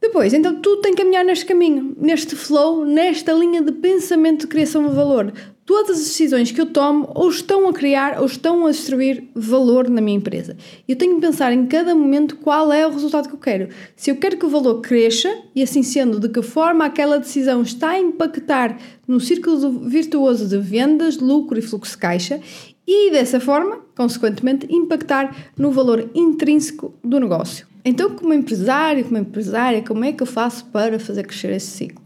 Depois, 0.00 0.32
então 0.32 0.54
tudo 0.60 0.82
tem 0.82 0.94
que 0.94 1.02
caminhar 1.02 1.24
neste 1.24 1.44
caminho, 1.44 1.96
neste 1.98 2.36
flow, 2.36 2.84
nesta 2.84 3.32
linha 3.32 3.62
de 3.62 3.72
pensamento 3.72 4.42
de 4.42 4.46
criação 4.46 4.88
de 4.88 4.94
valor 4.94 5.32
todas 5.68 5.98
as 5.98 6.06
decisões 6.06 6.50
que 6.50 6.58
eu 6.58 6.64
tomo 6.64 7.12
ou 7.14 7.28
estão 7.28 7.68
a 7.68 7.74
criar 7.74 8.20
ou 8.20 8.24
estão 8.24 8.64
a 8.64 8.70
destruir 8.70 9.28
valor 9.34 9.86
na 9.90 10.00
minha 10.00 10.16
empresa. 10.16 10.56
Eu 10.88 10.96
tenho 10.96 11.16
que 11.16 11.20
pensar 11.20 11.52
em 11.52 11.66
cada 11.66 11.94
momento 11.94 12.36
qual 12.36 12.72
é 12.72 12.86
o 12.86 12.90
resultado 12.90 13.28
que 13.28 13.34
eu 13.34 13.38
quero. 13.38 13.68
Se 13.94 14.10
eu 14.10 14.16
quero 14.16 14.38
que 14.38 14.46
o 14.46 14.48
valor 14.48 14.80
cresça 14.80 15.30
e 15.54 15.62
assim 15.62 15.82
sendo, 15.82 16.18
de 16.18 16.30
que 16.30 16.40
forma 16.40 16.86
aquela 16.86 17.18
decisão 17.18 17.60
está 17.60 17.90
a 17.90 18.00
impactar 18.00 18.78
no 19.06 19.20
círculo 19.20 19.80
virtuoso 19.80 20.48
de 20.48 20.56
vendas, 20.56 21.18
lucro 21.18 21.58
e 21.58 21.62
fluxo 21.62 21.92
de 21.92 21.98
caixa 21.98 22.40
e 22.86 23.10
dessa 23.10 23.38
forma, 23.38 23.80
consequentemente, 23.94 24.66
impactar 24.70 25.52
no 25.54 25.70
valor 25.70 26.08
intrínseco 26.14 26.94
do 27.04 27.20
negócio. 27.20 27.67
Então, 27.84 28.14
como 28.14 28.34
empresário, 28.34 29.04
como 29.04 29.18
empresária, 29.18 29.82
como 29.82 30.04
é 30.04 30.12
que 30.12 30.22
eu 30.22 30.26
faço 30.26 30.66
para 30.66 30.98
fazer 30.98 31.26
crescer 31.26 31.50
esse 31.52 31.68
ciclo? 31.68 32.02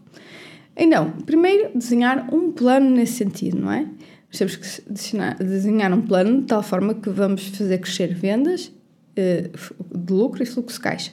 Então, 0.77 1.13
primeiro, 1.27 1.71
desenhar 1.75 2.33
um 2.35 2.51
plano 2.53 2.91
nesse 2.91 3.15
sentido, 3.15 3.59
não 3.61 3.73
é? 3.73 3.87
Nós 4.29 4.39
temos 4.39 4.57
que 4.57 5.45
desenhar 5.45 5.93
um 5.93 6.01
plano 6.01 6.41
de 6.41 6.47
tal 6.47 6.63
forma 6.63 6.95
que 6.95 7.11
vamos 7.11 7.49
fazer 7.49 7.79
crescer 7.79 8.15
vendas 8.15 8.73
eh, 9.15 9.51
de 9.95 10.13
lucro 10.13 10.43
e 10.43 10.47
fluxo 10.47 10.77
de 10.77 10.81
caixa. 10.83 11.13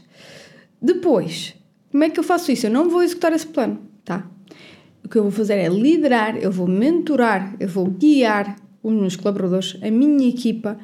Depois, 0.81 1.53
como 1.91 2.03
é 2.03 2.09
que 2.09 2.19
eu 2.19 2.23
faço 2.23 2.51
isso? 2.51 2.67
Eu 2.67 2.71
não 2.71 2.89
vou 2.89 3.03
executar 3.03 3.33
esse 3.33 3.47
plano, 3.47 3.79
tá? 4.05 4.25
O 5.03 5.09
que 5.09 5.17
eu 5.17 5.23
vou 5.23 5.31
fazer 5.31 5.55
é 5.55 5.67
liderar, 5.67 6.37
eu 6.37 6.51
vou 6.51 6.67
mentorar, 6.67 7.55
eu 7.59 7.67
vou 7.67 7.87
guiar 7.87 8.55
os 8.81 8.93
meus 8.93 9.15
colaboradores, 9.17 9.77
a 9.81 9.91
minha 9.91 10.29
equipa, 10.29 10.77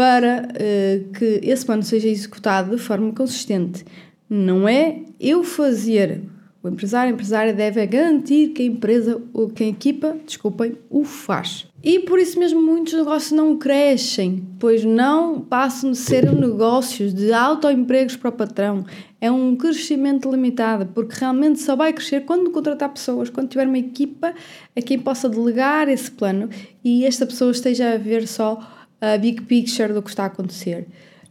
para 0.00 0.48
uh, 0.48 1.12
que 1.12 1.40
esse 1.42 1.66
plano 1.66 1.82
seja 1.82 2.08
executado 2.08 2.74
de 2.74 2.80
forma 2.80 3.12
consistente. 3.12 3.84
Não 4.30 4.66
é 4.66 5.02
eu 5.20 5.44
fazer 5.44 6.22
o 6.62 6.68
empresário, 6.68 7.10
a 7.10 7.14
empresária 7.14 7.52
deve 7.52 7.86
garantir 7.86 8.48
que 8.48 8.62
a 8.62 8.64
empresa 8.64 9.20
ou 9.34 9.50
que 9.50 9.62
a 9.62 9.68
equipa, 9.68 10.16
desculpem, 10.24 10.78
o 10.88 11.04
faz. 11.04 11.66
E 11.84 11.98
por 11.98 12.18
isso 12.18 12.38
mesmo 12.38 12.62
muitos 12.62 12.94
negócios 12.94 13.32
não 13.32 13.58
crescem, 13.58 14.42
pois 14.58 14.86
não 14.86 15.42
passam 15.42 15.92
de 15.92 15.98
ser 15.98 16.32
negócios 16.32 17.12
de 17.12 17.30
autoempregos 17.30 18.16
para 18.16 18.30
o 18.30 18.32
patrão. 18.32 18.86
É 19.20 19.30
um 19.30 19.54
crescimento 19.54 20.30
limitado, 20.30 20.86
porque 20.94 21.20
realmente 21.20 21.60
só 21.60 21.76
vai 21.76 21.92
crescer 21.92 22.24
quando 22.24 22.50
contratar 22.50 22.88
pessoas, 22.88 23.28
quando 23.28 23.48
tiver 23.48 23.66
uma 23.66 23.78
equipa 23.78 24.32
a 24.74 24.80
quem 24.80 24.98
possa 24.98 25.28
delegar 25.28 25.90
esse 25.90 26.10
plano 26.10 26.48
e 26.82 27.04
esta 27.04 27.26
pessoa 27.26 27.50
esteja 27.50 27.92
a 27.92 27.98
ver 27.98 28.26
só 28.26 28.79
a 29.00 29.16
big 29.16 29.42
picture 29.42 29.92
do 29.92 30.02
que 30.02 30.10
está 30.10 30.24
a 30.24 30.26
acontecer 30.26 30.86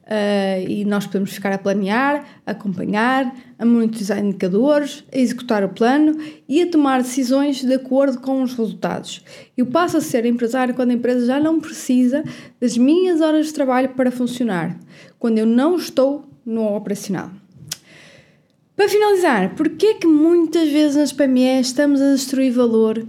uh, 0.09 0.67
e 0.67 0.83
nós 0.85 1.05
podemos 1.05 1.31
ficar 1.31 1.53
a 1.53 1.57
planear, 1.57 2.25
a 2.45 2.51
acompanhar, 2.51 3.33
a 3.57 3.65
monitorizar 3.65 4.19
indicadores, 4.19 5.03
a 5.13 5.17
executar 5.17 5.63
o 5.63 5.69
plano 5.69 6.17
e 6.47 6.61
a 6.61 6.69
tomar 6.69 7.01
decisões 7.01 7.63
de 7.63 7.73
acordo 7.73 8.19
com 8.19 8.41
os 8.41 8.55
resultados. 8.55 9.23
Eu 9.55 9.67
passo 9.67 9.97
a 9.97 10.01
ser 10.01 10.25
empresário 10.25 10.73
quando 10.73 10.89
a 10.89 10.95
empresa 10.95 11.27
já 11.27 11.39
não 11.39 11.59
precisa 11.59 12.23
das 12.59 12.77
minhas 12.77 13.21
horas 13.21 13.47
de 13.47 13.53
trabalho 13.53 13.89
para 13.89 14.11
funcionar, 14.11 14.77
quando 15.19 15.37
eu 15.37 15.45
não 15.45 15.75
estou 15.75 16.27
no 16.45 16.75
operacional. 16.75 17.29
Para 18.75 18.87
finalizar, 18.87 19.55
porquê 19.55 19.87
é 19.87 19.93
que 19.95 20.07
muitas 20.07 20.69
vezes 20.69 20.95
nas 20.95 21.11
PME 21.11 21.59
estamos 21.59 22.01
a 22.01 22.13
destruir 22.13 22.51
valor 22.51 23.05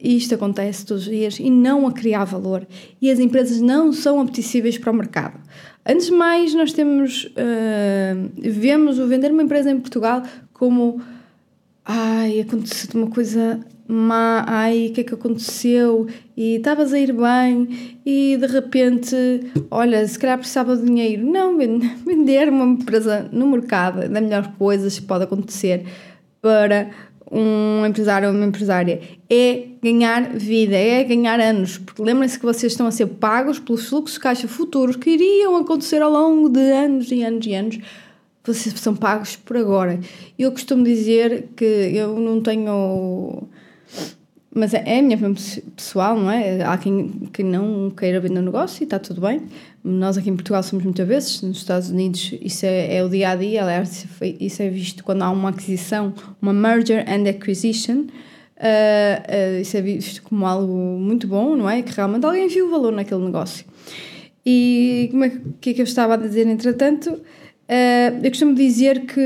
e 0.00 0.16
isto 0.16 0.34
acontece 0.34 0.86
todos 0.86 1.04
os 1.04 1.10
dias 1.10 1.38
e 1.38 1.50
não 1.50 1.86
a 1.86 1.92
criar 1.92 2.24
valor 2.24 2.66
e 3.00 3.10
as 3.10 3.18
empresas 3.18 3.60
não 3.60 3.92
são 3.92 4.20
apetecíveis 4.20 4.78
para 4.78 4.92
o 4.92 4.94
mercado. 4.94 5.38
Antes 5.86 6.06
de 6.06 6.12
mais, 6.12 6.54
nós 6.54 6.72
temos, 6.72 7.24
uh, 7.24 8.30
vemos 8.36 8.98
o 8.98 9.06
vender 9.06 9.30
uma 9.32 9.42
empresa 9.42 9.70
em 9.70 9.80
Portugal 9.80 10.22
como 10.52 11.00
ai, 11.84 12.40
aconteceu 12.40 12.90
uma 13.00 13.10
coisa 13.10 13.58
má, 13.88 14.44
ai, 14.46 14.88
o 14.88 14.92
que 14.92 15.00
é 15.00 15.04
que 15.04 15.14
aconteceu? 15.14 16.06
E 16.36 16.56
estavas 16.56 16.92
a 16.92 16.98
ir 16.98 17.12
bem 17.14 17.98
e 18.04 18.36
de 18.36 18.46
repente, 18.46 19.16
olha, 19.70 20.06
se 20.06 20.18
calhar 20.18 20.36
precisava 20.36 20.76
de 20.76 20.84
dinheiro. 20.84 21.24
Não, 21.24 21.56
vender 22.04 22.50
uma 22.50 22.66
empresa 22.66 23.26
no 23.32 23.46
mercado 23.46 24.02
é 24.02 24.08
da 24.08 24.20
melhor 24.20 24.52
coisa 24.58 24.90
que 24.90 25.06
pode 25.06 25.24
acontecer 25.24 25.86
para 26.42 26.90
um 27.30 27.84
empresário 27.84 28.28
ou 28.28 28.34
uma 28.34 28.46
empresária 28.46 29.00
é 29.28 29.66
ganhar 29.82 30.32
vida, 30.34 30.76
é 30.76 31.04
ganhar 31.04 31.38
anos, 31.40 31.78
porque 31.78 32.02
lembrem-se 32.02 32.38
que 32.38 32.44
vocês 32.44 32.72
estão 32.72 32.86
a 32.86 32.90
ser 32.90 33.06
pagos 33.06 33.58
pelos 33.58 33.88
fluxos 33.88 34.14
de 34.14 34.20
caixa 34.20 34.48
futuros 34.48 34.96
que 34.96 35.10
iriam 35.10 35.56
acontecer 35.56 36.00
ao 36.00 36.10
longo 36.10 36.48
de 36.48 36.60
anos 36.60 37.10
e 37.10 37.22
anos 37.22 37.46
e 37.46 37.54
anos. 37.54 37.78
Vocês 38.44 38.74
são 38.80 38.96
pagos 38.96 39.36
por 39.36 39.58
agora. 39.58 40.00
Eu 40.38 40.50
costumo 40.50 40.82
dizer 40.82 41.48
que 41.54 41.64
eu 41.64 42.18
não 42.18 42.40
tenho 42.40 43.46
mas 44.58 44.74
é, 44.74 44.82
é 44.84 44.98
a 44.98 45.02
minha 45.02 45.18
pessoal, 45.76 46.18
não 46.18 46.30
é? 46.30 46.62
Há 46.62 46.76
quem, 46.76 47.08
quem 47.32 47.44
não 47.44 47.90
queira 47.90 48.20
vender 48.20 48.40
um 48.40 48.44
negócio 48.44 48.82
e 48.82 48.84
está 48.84 48.98
tudo 48.98 49.20
bem. 49.20 49.42
Nós 49.82 50.18
aqui 50.18 50.28
em 50.28 50.34
Portugal 50.34 50.62
somos 50.62 50.84
muitas 50.84 51.06
vezes, 51.06 51.42
nos 51.42 51.58
Estados 51.58 51.90
Unidos 51.90 52.34
isso 52.40 52.66
é, 52.66 52.96
é 52.96 53.04
o 53.04 53.08
dia 53.08 53.30
a 53.30 53.36
dia, 53.36 53.62
aliás, 53.62 54.06
isso 54.40 54.62
é 54.62 54.68
visto 54.68 55.04
quando 55.04 55.22
há 55.22 55.30
uma 55.30 55.50
aquisição, 55.50 56.12
uma 56.42 56.52
merger 56.52 57.04
and 57.08 57.28
acquisition. 57.28 58.06
Uh, 58.58 59.58
uh, 59.58 59.60
isso 59.60 59.76
é 59.76 59.80
visto 59.80 60.22
como 60.24 60.44
algo 60.44 60.72
muito 60.72 61.28
bom, 61.28 61.56
não 61.56 61.70
é? 61.70 61.80
Que 61.80 61.92
realmente 61.92 62.26
alguém 62.26 62.48
viu 62.48 62.66
o 62.66 62.70
valor 62.70 62.92
naquele 62.92 63.24
negócio. 63.24 63.64
E 64.44 65.08
como 65.12 65.24
é 65.24 65.32
que, 65.60 65.70
é 65.70 65.74
que 65.74 65.80
eu 65.80 65.84
estava 65.84 66.14
a 66.14 66.16
dizer, 66.16 66.46
entretanto? 66.46 67.10
Uh, 67.68 68.18
eu 68.24 68.30
costumo 68.30 68.54
dizer 68.54 69.04
que 69.04 69.20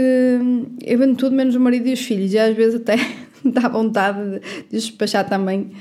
eu 0.85 0.99
vendo 0.99 1.17
tudo 1.17 1.35
menos 1.37 1.55
o 1.55 1.61
marido 1.61 1.89
e 1.89 1.93
os 1.93 2.01
filhos, 2.01 2.33
e 2.33 2.39
às 2.39 2.55
vezes 2.57 2.81
até 2.81 2.97
dá 3.53 3.69
vontade 3.69 4.41
de 4.41 4.41
despachar 4.71 5.29
também, 5.29 5.73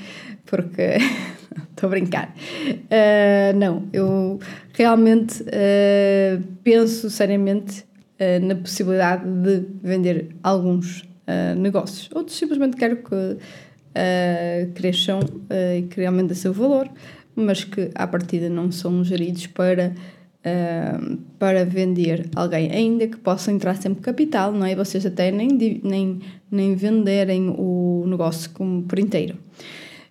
porque 0.46 0.96
estou 1.70 1.86
a 1.86 1.90
brincar. 1.90 2.34
Uh, 2.68 3.56
não, 3.58 3.88
eu 3.92 4.38
realmente 4.72 5.42
uh, 5.42 6.42
penso 6.62 7.08
seriamente 7.10 7.84
uh, 8.20 8.44
na 8.44 8.54
possibilidade 8.54 9.24
de 9.24 9.66
vender 9.82 10.34
alguns 10.42 11.10
negócios. 11.56 12.10
Outros 12.12 12.36
simplesmente 12.36 12.76
quero 12.76 12.96
que 12.96 13.38
cresçam 14.74 15.20
e 15.78 15.82
que 15.82 16.00
realmente 16.00 16.32
a 16.32 16.34
seu 16.34 16.52
valor, 16.52 16.90
mas 17.34 17.64
que 17.64 17.90
à 17.94 18.06
partida 18.06 18.50
não 18.50 18.70
são 18.70 19.02
geridos 19.02 19.46
para 19.46 19.94
para 21.38 21.64
vender 21.64 22.28
alguém, 22.34 22.70
ainda 22.70 23.06
que 23.06 23.16
possa 23.16 23.52
entrar 23.52 23.76
sempre 23.76 24.02
capital, 24.02 24.52
não 24.52 24.66
é? 24.66 24.74
Vocês 24.74 25.06
até 25.06 25.30
nem, 25.30 25.48
nem, 25.82 26.20
nem 26.50 26.74
venderem 26.74 27.54
o 27.56 28.04
negócio 28.06 28.50
como 28.50 28.82
por 28.82 28.98
inteiro. 28.98 29.36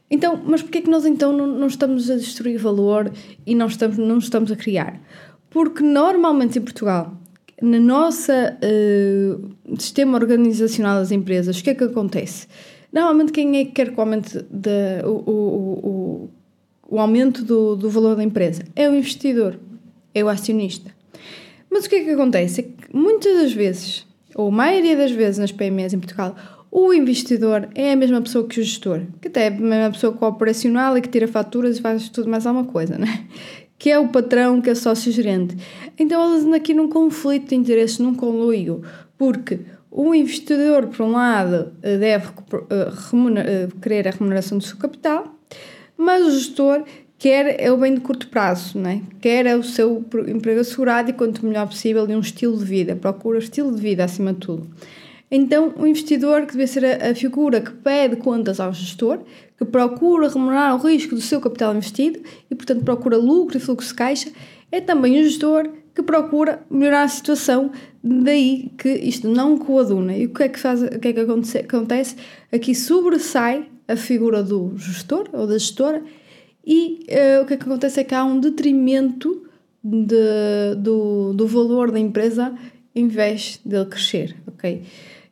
Então, 0.10 0.42
mas 0.46 0.62
porquê 0.62 0.80
é 0.80 0.82
que 0.82 0.90
nós 0.90 1.06
então 1.06 1.36
não, 1.36 1.48
não 1.48 1.68
estamos 1.68 2.10
a 2.10 2.16
destruir 2.16 2.58
valor 2.58 3.12
e 3.46 3.56
não 3.56 3.68
estamos, 3.68 3.98
não 3.98 4.18
estamos 4.18 4.52
a 4.52 4.56
criar? 4.56 5.02
Porque 5.50 5.84
normalmente 5.84 6.60
em 6.60 6.62
Portugal, 6.62 7.14
no 7.62 7.80
nosso 7.80 8.32
uh, 8.32 9.78
sistema 9.78 10.18
organizacional 10.18 11.00
das 11.00 11.12
empresas, 11.12 11.60
o 11.60 11.64
que 11.64 11.70
é 11.72 11.76
que 11.76 11.84
acontece? 11.84 12.48
Normalmente 12.92 13.32
quem 13.32 13.58
é 13.58 13.66
que 13.66 13.72
quer 13.72 13.92
que 13.92 13.98
o 13.98 14.02
aumento 14.02 14.46
de, 14.50 15.06
o, 15.06 15.10
o, 15.10 16.30
o, 16.90 16.96
o 16.96 17.00
aumento 17.00 17.44
do, 17.44 17.76
do 17.76 17.90
valor 17.90 18.16
da 18.16 18.24
empresa? 18.24 18.64
É 18.76 18.90
o 18.90 18.96
investidor 18.96 19.58
é 20.14 20.24
o 20.24 20.30
acionista. 20.30 20.92
Mas 21.70 21.86
o 21.86 21.90
que 21.90 21.96
é 21.96 22.04
que 22.04 22.10
acontece? 22.10 22.62
É 22.62 22.64
que 22.64 22.96
muitas 22.96 23.34
das 23.34 23.54
vezes, 23.54 24.06
ou 24.36 24.50
a 24.50 24.52
maioria 24.52 24.96
das 24.96 25.12
vezes 25.12 25.38
nas 25.38 25.52
PMEs 25.52 25.94
em 25.94 26.00
Portugal, 26.00 26.36
o 26.72 26.94
investidor 26.94 27.68
é 27.76 27.92
a 27.92 27.96
mesma 27.96 28.22
pessoa 28.22 28.48
que 28.48 28.60
o 28.60 28.64
gestor, 28.64 29.02
que 29.22 29.28
até 29.28 29.46
é 29.46 29.48
a 29.48 29.52
mesma 29.52 29.92
pessoa 29.92 30.16
que 30.16 30.24
o 30.24 30.28
operacional 30.28 30.98
e 30.98 31.02
que 31.02 31.10
tira 31.10 31.28
faturas 31.28 31.78
e 31.78 31.82
faz 31.82 32.10
tudo 32.10 32.30
mais 32.30 32.46
alguma 32.46 32.66
coisa, 32.66 32.98
né? 32.98 33.26
Que 33.78 33.90
é 33.90 33.98
o 33.98 34.10
patrão, 34.10 34.62
que 34.62 34.70
é 34.70 34.76
sócio-gerente. 34.76 35.58
Então 35.98 36.32
eles 36.32 36.44
andam 36.44 36.54
aqui 36.54 36.72
num 36.72 36.88
conflito 36.88 37.50
de 37.50 37.56
interesses, 37.56 37.98
num 37.98 38.14
conluio, 38.14 38.84
porque 39.18 39.60
o 39.90 40.14
investidor, 40.14 40.88
por 40.88 41.04
um 41.04 41.12
lado, 41.14 41.74
deve 41.82 42.28
eh, 42.70 43.68
querer 43.82 44.08
a 44.08 44.12
remuneração 44.12 44.58
do 44.58 44.64
seu 44.64 44.78
capital, 44.78 45.36
mas 45.98 46.24
o 46.26 46.32
gestor 46.32 46.84
quer 47.22 47.62
é 47.62 47.72
o 47.72 47.78
bem 47.78 47.94
de 47.94 48.02
curto 48.02 48.28
prazo, 48.30 48.80
né? 48.80 49.04
quer 49.22 49.46
é 49.46 49.56
o 49.56 49.62
seu 49.62 50.04
emprego 50.28 50.60
assegurado 50.60 51.12
e 51.12 51.14
quanto 51.14 51.46
melhor 51.46 51.68
possível 51.68 52.10
e 52.10 52.16
um 52.16 52.20
estilo 52.20 52.58
de 52.58 52.66
vida, 52.66 52.96
procura 52.96 53.38
estilo 53.38 53.72
de 53.76 53.80
vida 53.80 54.04
acima 54.04 54.34
de 54.34 54.40
tudo. 54.40 54.68
Então, 55.30 55.72
o 55.78 55.86
investidor, 55.86 56.48
que 56.48 56.58
deve 56.58 56.66
ser 56.66 56.84
a, 56.84 57.14
figura 57.14 57.62
que 57.62 57.70
pede 57.70 58.16
contas 58.16 58.60
ao 58.60 58.74
gestor, 58.74 59.20
que 59.56 59.64
procura 59.64 60.30
remunerar 60.30 60.76
o 60.76 60.88
risco 60.88 61.14
do 61.14 61.22
seu 61.22 61.40
capital 61.40 61.76
investido 61.76 62.20
e, 62.50 62.56
portanto, 62.56 62.84
procura 62.84 63.18
lucro 63.18 63.56
e 63.56 63.60
fluxo 63.60 63.90
de 63.90 63.94
caixa, 63.94 64.32
é 64.72 64.82
também 64.82 65.22
o 65.22 65.24
gestor 65.24 65.70
que 65.94 66.02
procura 66.02 66.64
melhorar 66.72 67.04
a 67.04 67.08
situação, 67.08 67.70
daí 68.04 68.72
que 68.80 68.90
isto 68.90 69.30
não 69.30 69.60
coaduna. 69.60 70.18
E 70.18 70.26
o 70.26 70.34
que 70.34 70.42
é 70.42 70.50
que, 70.50 70.60
faz, 70.60 70.82
o 70.82 71.00
que, 71.00 71.10
é 71.10 71.14
que 71.14 71.20
acontece? 71.20 72.16
Aqui 72.52 72.74
sobressai 72.74 73.70
a 73.88 73.96
figura 73.96 74.42
do 74.42 74.74
gestor 74.76 75.30
ou 75.34 75.46
da 75.46 75.54
gestora 75.54 76.02
e 76.66 77.06
uh, 77.10 77.44
o 77.44 77.46
que 77.46 77.54
é 77.54 77.58
que 77.58 77.64
acontece 77.64 78.00
é 78.00 78.04
que 78.04 78.14
há 78.14 78.24
um 78.24 78.40
detrimento 78.40 79.46
de, 79.84 80.76
do, 80.78 81.34
do 81.34 81.48
valor 81.48 81.92
da 81.92 82.00
empresa 82.00 82.54
em 82.94 83.08
vez 83.08 83.60
dele 83.66 83.86
crescer, 83.86 84.36
ok? 84.48 84.84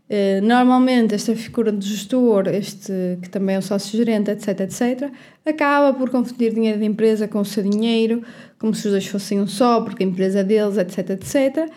Uh, 0.09 0.43
normalmente 0.43 1.13
esta 1.13 1.35
figura 1.35 1.71
de 1.71 1.87
gestor, 1.87 2.47
este 2.47 3.19
que 3.21 3.29
também 3.29 3.55
é 3.55 3.59
o 3.59 3.61
sócio-gerente, 3.61 4.31
etc, 4.31 4.61
etc, 4.61 5.11
acaba 5.45 5.93
por 5.95 6.09
confundir 6.09 6.53
dinheiro 6.53 6.79
da 6.79 6.85
empresa 6.85 7.27
com 7.27 7.39
o 7.39 7.45
seu 7.45 7.61
dinheiro, 7.61 8.23
como 8.57 8.73
se 8.73 8.87
os 8.87 8.91
dois 8.91 9.05
fossem 9.05 9.39
um 9.39 9.45
só, 9.45 9.81
porque 9.81 10.03
a 10.03 10.07
empresa 10.07 10.39
é 10.39 10.43
deles, 10.43 10.77
etc, 10.77 11.11
etc. 11.11 11.71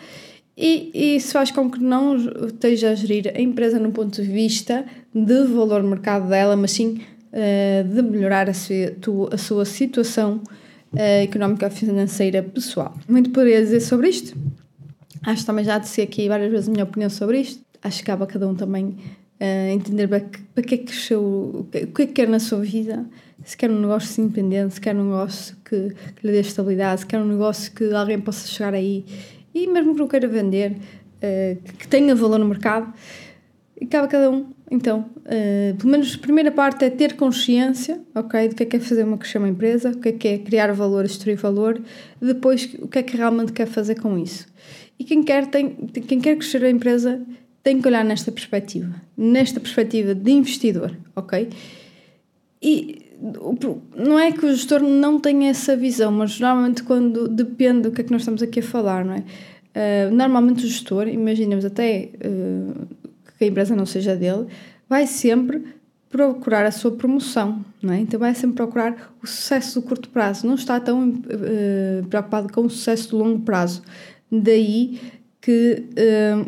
E, 0.57 1.15
isso 1.15 1.31
faz 1.31 1.51
com 1.51 1.69
que 1.69 1.79
não 1.79 2.15
esteja 2.15 2.91
a 2.91 2.95
gerir 2.95 3.31
a 3.35 3.41
empresa 3.41 3.79
no 3.79 3.91
ponto 3.91 4.21
de 4.21 4.27
vista 4.27 4.85
de 5.13 5.43
valor 5.45 5.83
mercado 5.83 6.27
dela, 6.27 6.55
mas 6.55 6.71
sim 6.71 7.01
uh, 7.33 7.83
de 7.83 8.01
melhorar 8.01 8.49
a, 8.49 8.53
sua, 8.53 8.75
a 9.31 9.37
sua 9.37 9.65
situação 9.65 10.41
uh, 10.93 11.23
económica 11.23 11.69
financeira 11.69 12.43
pessoal. 12.43 12.95
Muito 13.07 13.31
poderia 13.31 13.61
dizer 13.61 13.81
sobre 13.81 14.09
isto. 14.09 14.37
Acho 15.23 15.45
também 15.45 15.65
já 15.65 15.77
disse 15.77 16.01
aqui 16.01 16.27
várias 16.27 16.51
vezes 16.51 16.69
a 16.69 16.71
minha 16.71 16.83
opinião 16.83 17.09
sobre 17.09 17.39
isto. 17.41 17.63
Acho 17.81 17.99
que 17.99 18.05
cabe 18.05 18.23
a 18.23 18.27
cada 18.27 18.47
um 18.47 18.55
também 18.55 18.85
uh, 18.85 19.69
entender 19.73 20.07
para 20.07 20.19
que, 20.19 20.39
para 20.39 20.63
que 20.63 20.75
é 20.75 20.77
que 20.77 21.15
o 21.15 21.65
que 21.71 21.77
é 21.77 21.85
que 21.87 22.07
quer 22.07 22.27
na 22.29 22.39
sua 22.39 22.59
vida, 22.59 23.05
se 23.43 23.57
quer 23.57 23.69
um 23.69 23.79
negócio 23.79 24.23
independente, 24.23 24.75
se 24.75 24.81
quer 24.81 24.95
um 24.95 25.05
negócio 25.05 25.55
que, 25.65 25.89
que 26.15 26.27
lhe 26.27 26.31
dê 26.31 26.41
estabilidade, 26.41 27.01
se 27.01 27.07
quer 27.07 27.19
um 27.19 27.25
negócio 27.25 27.71
que 27.73 27.91
alguém 27.93 28.19
possa 28.19 28.47
chegar 28.47 28.73
aí 28.73 29.05
e 29.53 29.67
mesmo 29.67 29.93
que 29.93 29.99
não 29.99 30.07
queira 30.07 30.27
vender, 30.27 30.77
que 31.77 31.87
tenha 31.87 32.15
valor 32.15 32.39
no 32.39 32.45
mercado, 32.45 32.91
e 33.79 33.85
cabe 33.85 34.05
a 34.05 34.09
cada 34.09 34.29
um 34.29 34.53
então, 34.73 35.05
uh, 35.19 35.77
pelo 35.77 35.91
menos 35.91 36.15
a 36.15 36.17
primeira 36.17 36.51
parte 36.51 36.83
é 36.83 36.89
ter 36.89 37.15
consciência, 37.15 38.01
ok, 38.15 38.49
do 38.49 38.55
que 38.55 38.63
é 38.63 38.65
que 38.65 38.77
é 38.77 38.79
fazer 38.79 39.03
uma 39.03 39.19
crescer 39.19 39.37
uma 39.37 39.47
empresa, 39.47 39.91
o 39.91 39.99
que 39.99 40.09
é 40.09 40.11
que 40.11 40.27
é 40.27 40.37
criar 40.39 40.73
valor, 40.73 41.03
destruir 41.03 41.37
valor, 41.37 41.79
depois 42.19 42.67
o 42.79 42.87
que 42.87 42.97
é 42.97 43.03
que 43.03 43.15
realmente 43.15 43.51
quer 43.51 43.67
fazer 43.67 44.01
com 44.01 44.17
isso. 44.17 44.47
E 44.97 45.03
quem 45.03 45.21
quer, 45.21 45.45
tem, 45.45 45.75
quem 46.07 46.19
quer 46.19 46.35
crescer 46.37 46.63
a 46.63 46.71
empresa 46.71 47.21
tem 47.61 47.79
que 47.79 47.87
olhar 47.87 48.03
nesta 48.03 48.31
perspectiva, 48.31 48.95
nesta 49.15 49.59
perspectiva 49.59 50.15
de 50.15 50.31
investidor, 50.31 50.97
ok? 51.15 51.49
E 52.59 52.97
não 53.95 54.19
é 54.19 54.31
que 54.31 54.43
o 54.47 54.49
gestor 54.49 54.81
não 54.81 55.19
tenha 55.19 55.51
essa 55.51 55.77
visão, 55.77 56.11
mas 56.11 56.39
normalmente 56.39 56.81
quando 56.81 57.27
depende 57.27 57.81
do 57.81 57.91
que 57.91 58.01
é 58.01 58.03
que 58.03 58.11
nós 58.11 58.21
estamos 58.21 58.41
aqui 58.41 58.59
a 58.59 58.63
falar, 58.63 59.05
não 59.05 59.13
é? 59.13 59.23
Uh, 59.75 60.13
normalmente 60.13 60.65
o 60.65 60.67
gestor, 60.67 61.07
imaginemos 61.07 61.63
até 61.63 62.09
uh, 62.25 63.02
que 63.37 63.43
a 63.43 63.47
empresa 63.47 63.75
não 63.75 63.85
seja 63.85 64.15
dele, 64.15 64.47
vai 64.87 65.07
sempre 65.07 65.63
procurar 66.09 66.63
a 66.65 66.71
sua 66.71 66.91
promoção, 66.91 67.65
não 67.81 67.91
é? 67.91 67.99
Então 67.99 68.19
vai 68.19 68.35
sempre 68.35 68.57
procurar 68.57 69.15
o 69.21 69.25
sucesso 69.25 69.81
do 69.81 69.87
curto 69.87 70.09
prazo, 70.09 70.45
não 70.45 70.53
está 70.53 70.79
tão 70.79 71.09
uh, 71.09 72.05
preocupado 72.07 72.53
com 72.53 72.61
o 72.61 72.69
sucesso 72.69 73.09
do 73.09 73.17
longo 73.17 73.39
prazo. 73.39 73.81
Daí 74.31 74.99
que 75.41 75.83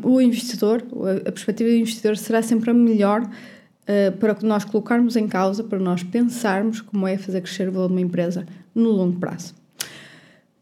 uh, 0.03 0.07
o 0.07 0.21
investidor, 0.21 0.83
a 1.27 1.31
perspectiva 1.31 1.69
do 1.69 1.75
investidor 1.75 2.15
será 2.15 2.41
sempre 2.41 2.69
a 2.69 2.73
melhor 2.73 3.23
uh, 3.23 4.17
para 4.19 4.37
nós 4.43 4.63
colocarmos 4.63 5.15
em 5.15 5.27
causa, 5.27 5.63
para 5.63 5.79
nós 5.79 6.03
pensarmos 6.03 6.79
como 6.79 7.07
é 7.07 7.17
fazer 7.17 7.41
crescer 7.41 7.67
o 7.67 7.71
valor 7.71 7.87
de 7.87 7.93
uma 7.93 8.01
empresa 8.01 8.45
no 8.73 8.91
longo 8.91 9.19
prazo. 9.19 9.55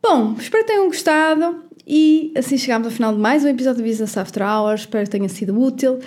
Bom, 0.01 0.35
espero 0.39 0.63
que 0.65 0.71
tenham 0.71 0.87
gostado. 0.87 1.62
E 1.85 2.31
assim 2.37 2.57
chegamos 2.57 2.87
ao 2.87 2.93
final 2.93 3.13
de 3.13 3.19
mais 3.19 3.43
um 3.43 3.49
episódio 3.49 3.83
de 3.83 3.89
Business 3.89 4.17
After 4.17 4.41
Hours. 4.41 4.81
Espero 4.81 5.03
que 5.03 5.11
tenha 5.11 5.27
sido 5.27 5.59
útil. 5.59 5.99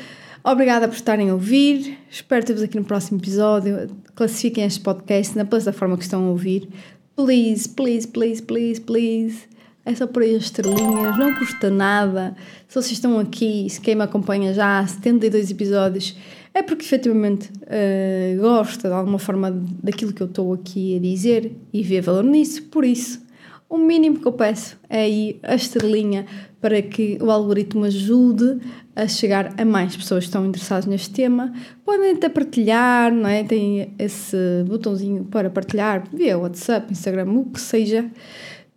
Obrigada 0.43 0.89
por 0.89 0.95
estarem 0.95 1.29
a 1.29 1.35
ouvir. 1.35 1.99
Espero 2.11 2.45
ter-vos 2.47 2.63
aqui 2.63 2.79
no 2.79 2.85
próximo 2.85 3.19
episódio. 3.19 3.89
Classifiquem 4.15 4.65
este 4.65 4.81
podcast 4.81 5.37
na 5.37 5.45
plataforma 5.45 5.99
que 5.99 6.05
estão 6.05 6.25
a 6.25 6.31
ouvir. 6.31 6.67
Please, 7.15 7.69
please, 7.69 8.09
please, 8.09 8.43
please, 8.43 8.81
please. 8.81 9.41
É 9.85 9.95
só 9.95 10.07
por 10.07 10.23
aí 10.23 10.35
as 10.35 10.45
estrelinhas, 10.45 11.17
não 11.19 11.35
custa 11.35 11.71
nada. 11.71 12.35
Se 12.67 12.75
vocês 12.75 12.93
estão 12.93 13.19
aqui, 13.21 13.69
se 13.69 13.81
quem 13.81 13.95
me 13.95 14.03
acompanha 14.03 14.53
já 14.55 14.81
há 14.81 14.87
72 14.87 15.51
episódios, 15.51 16.17
é 16.55 16.63
porque 16.63 16.85
efetivamente 16.85 17.51
uh, 17.51 18.41
gosta 18.41 18.89
de 18.89 18.95
alguma 18.95 19.19
forma 19.19 19.51
daquilo 19.83 20.13
que 20.13 20.23
eu 20.23 20.27
estou 20.27 20.55
aqui 20.55 20.97
a 20.97 21.01
dizer 21.01 21.53
e 21.73 21.83
vê 21.83 22.01
valor 22.01 22.25
nisso. 22.25 22.63
Por 22.65 22.85
isso, 22.85 23.26
O 23.69 23.79
mínimo 23.79 24.21
que 24.21 24.27
eu 24.27 24.33
peço 24.33 24.79
é 24.89 25.03
aí 25.03 25.41
a 25.43 25.55
estrelinha 25.55 26.25
para 26.61 26.81
que 26.81 27.19
o 27.21 27.31
algoritmo 27.31 27.85
ajude 27.85 28.61
a 28.95 29.09
chegar 29.09 29.55
a 29.61 29.65
mais 29.65 29.97
pessoas 29.97 30.25
que 30.25 30.29
estão 30.29 30.47
interessadas 30.47 30.87
neste 30.87 31.11
tema. 31.11 31.53
Podem 31.85 32.13
até 32.13 32.29
partilhar, 32.29 33.13
não 33.13 33.29
é? 33.29 33.43
Tem 33.43 33.93
esse 33.99 34.37
botãozinho 34.67 35.25
para 35.25 35.51
partilhar 35.51 36.05
via 36.13 36.39
WhatsApp, 36.39 36.93
Instagram, 36.93 37.31
o 37.31 37.45
que 37.47 37.61
seja, 37.61 38.09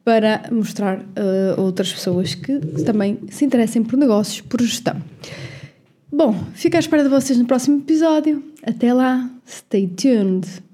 para 0.04 0.43
mostrar 0.52 1.06
a 1.15 1.60
uh, 1.60 1.62
outras 1.62 1.93
pessoas 1.93 2.34
que 2.34 2.60
também 2.84 3.19
se 3.30 3.45
interessem 3.45 3.84
por 3.84 3.97
negócios, 3.97 4.41
por 4.41 4.62
gestão. 4.62 4.95
Bom, 6.12 6.36
fico 6.54 6.75
à 6.75 6.80
espera 6.80 7.04
de 7.04 7.10
vocês 7.10 7.38
no 7.38 7.45
próximo 7.45 7.78
episódio. 7.80 8.43
Até 8.63 8.91
lá, 8.91 9.30
stay 9.45 9.88
tuned! 9.88 10.68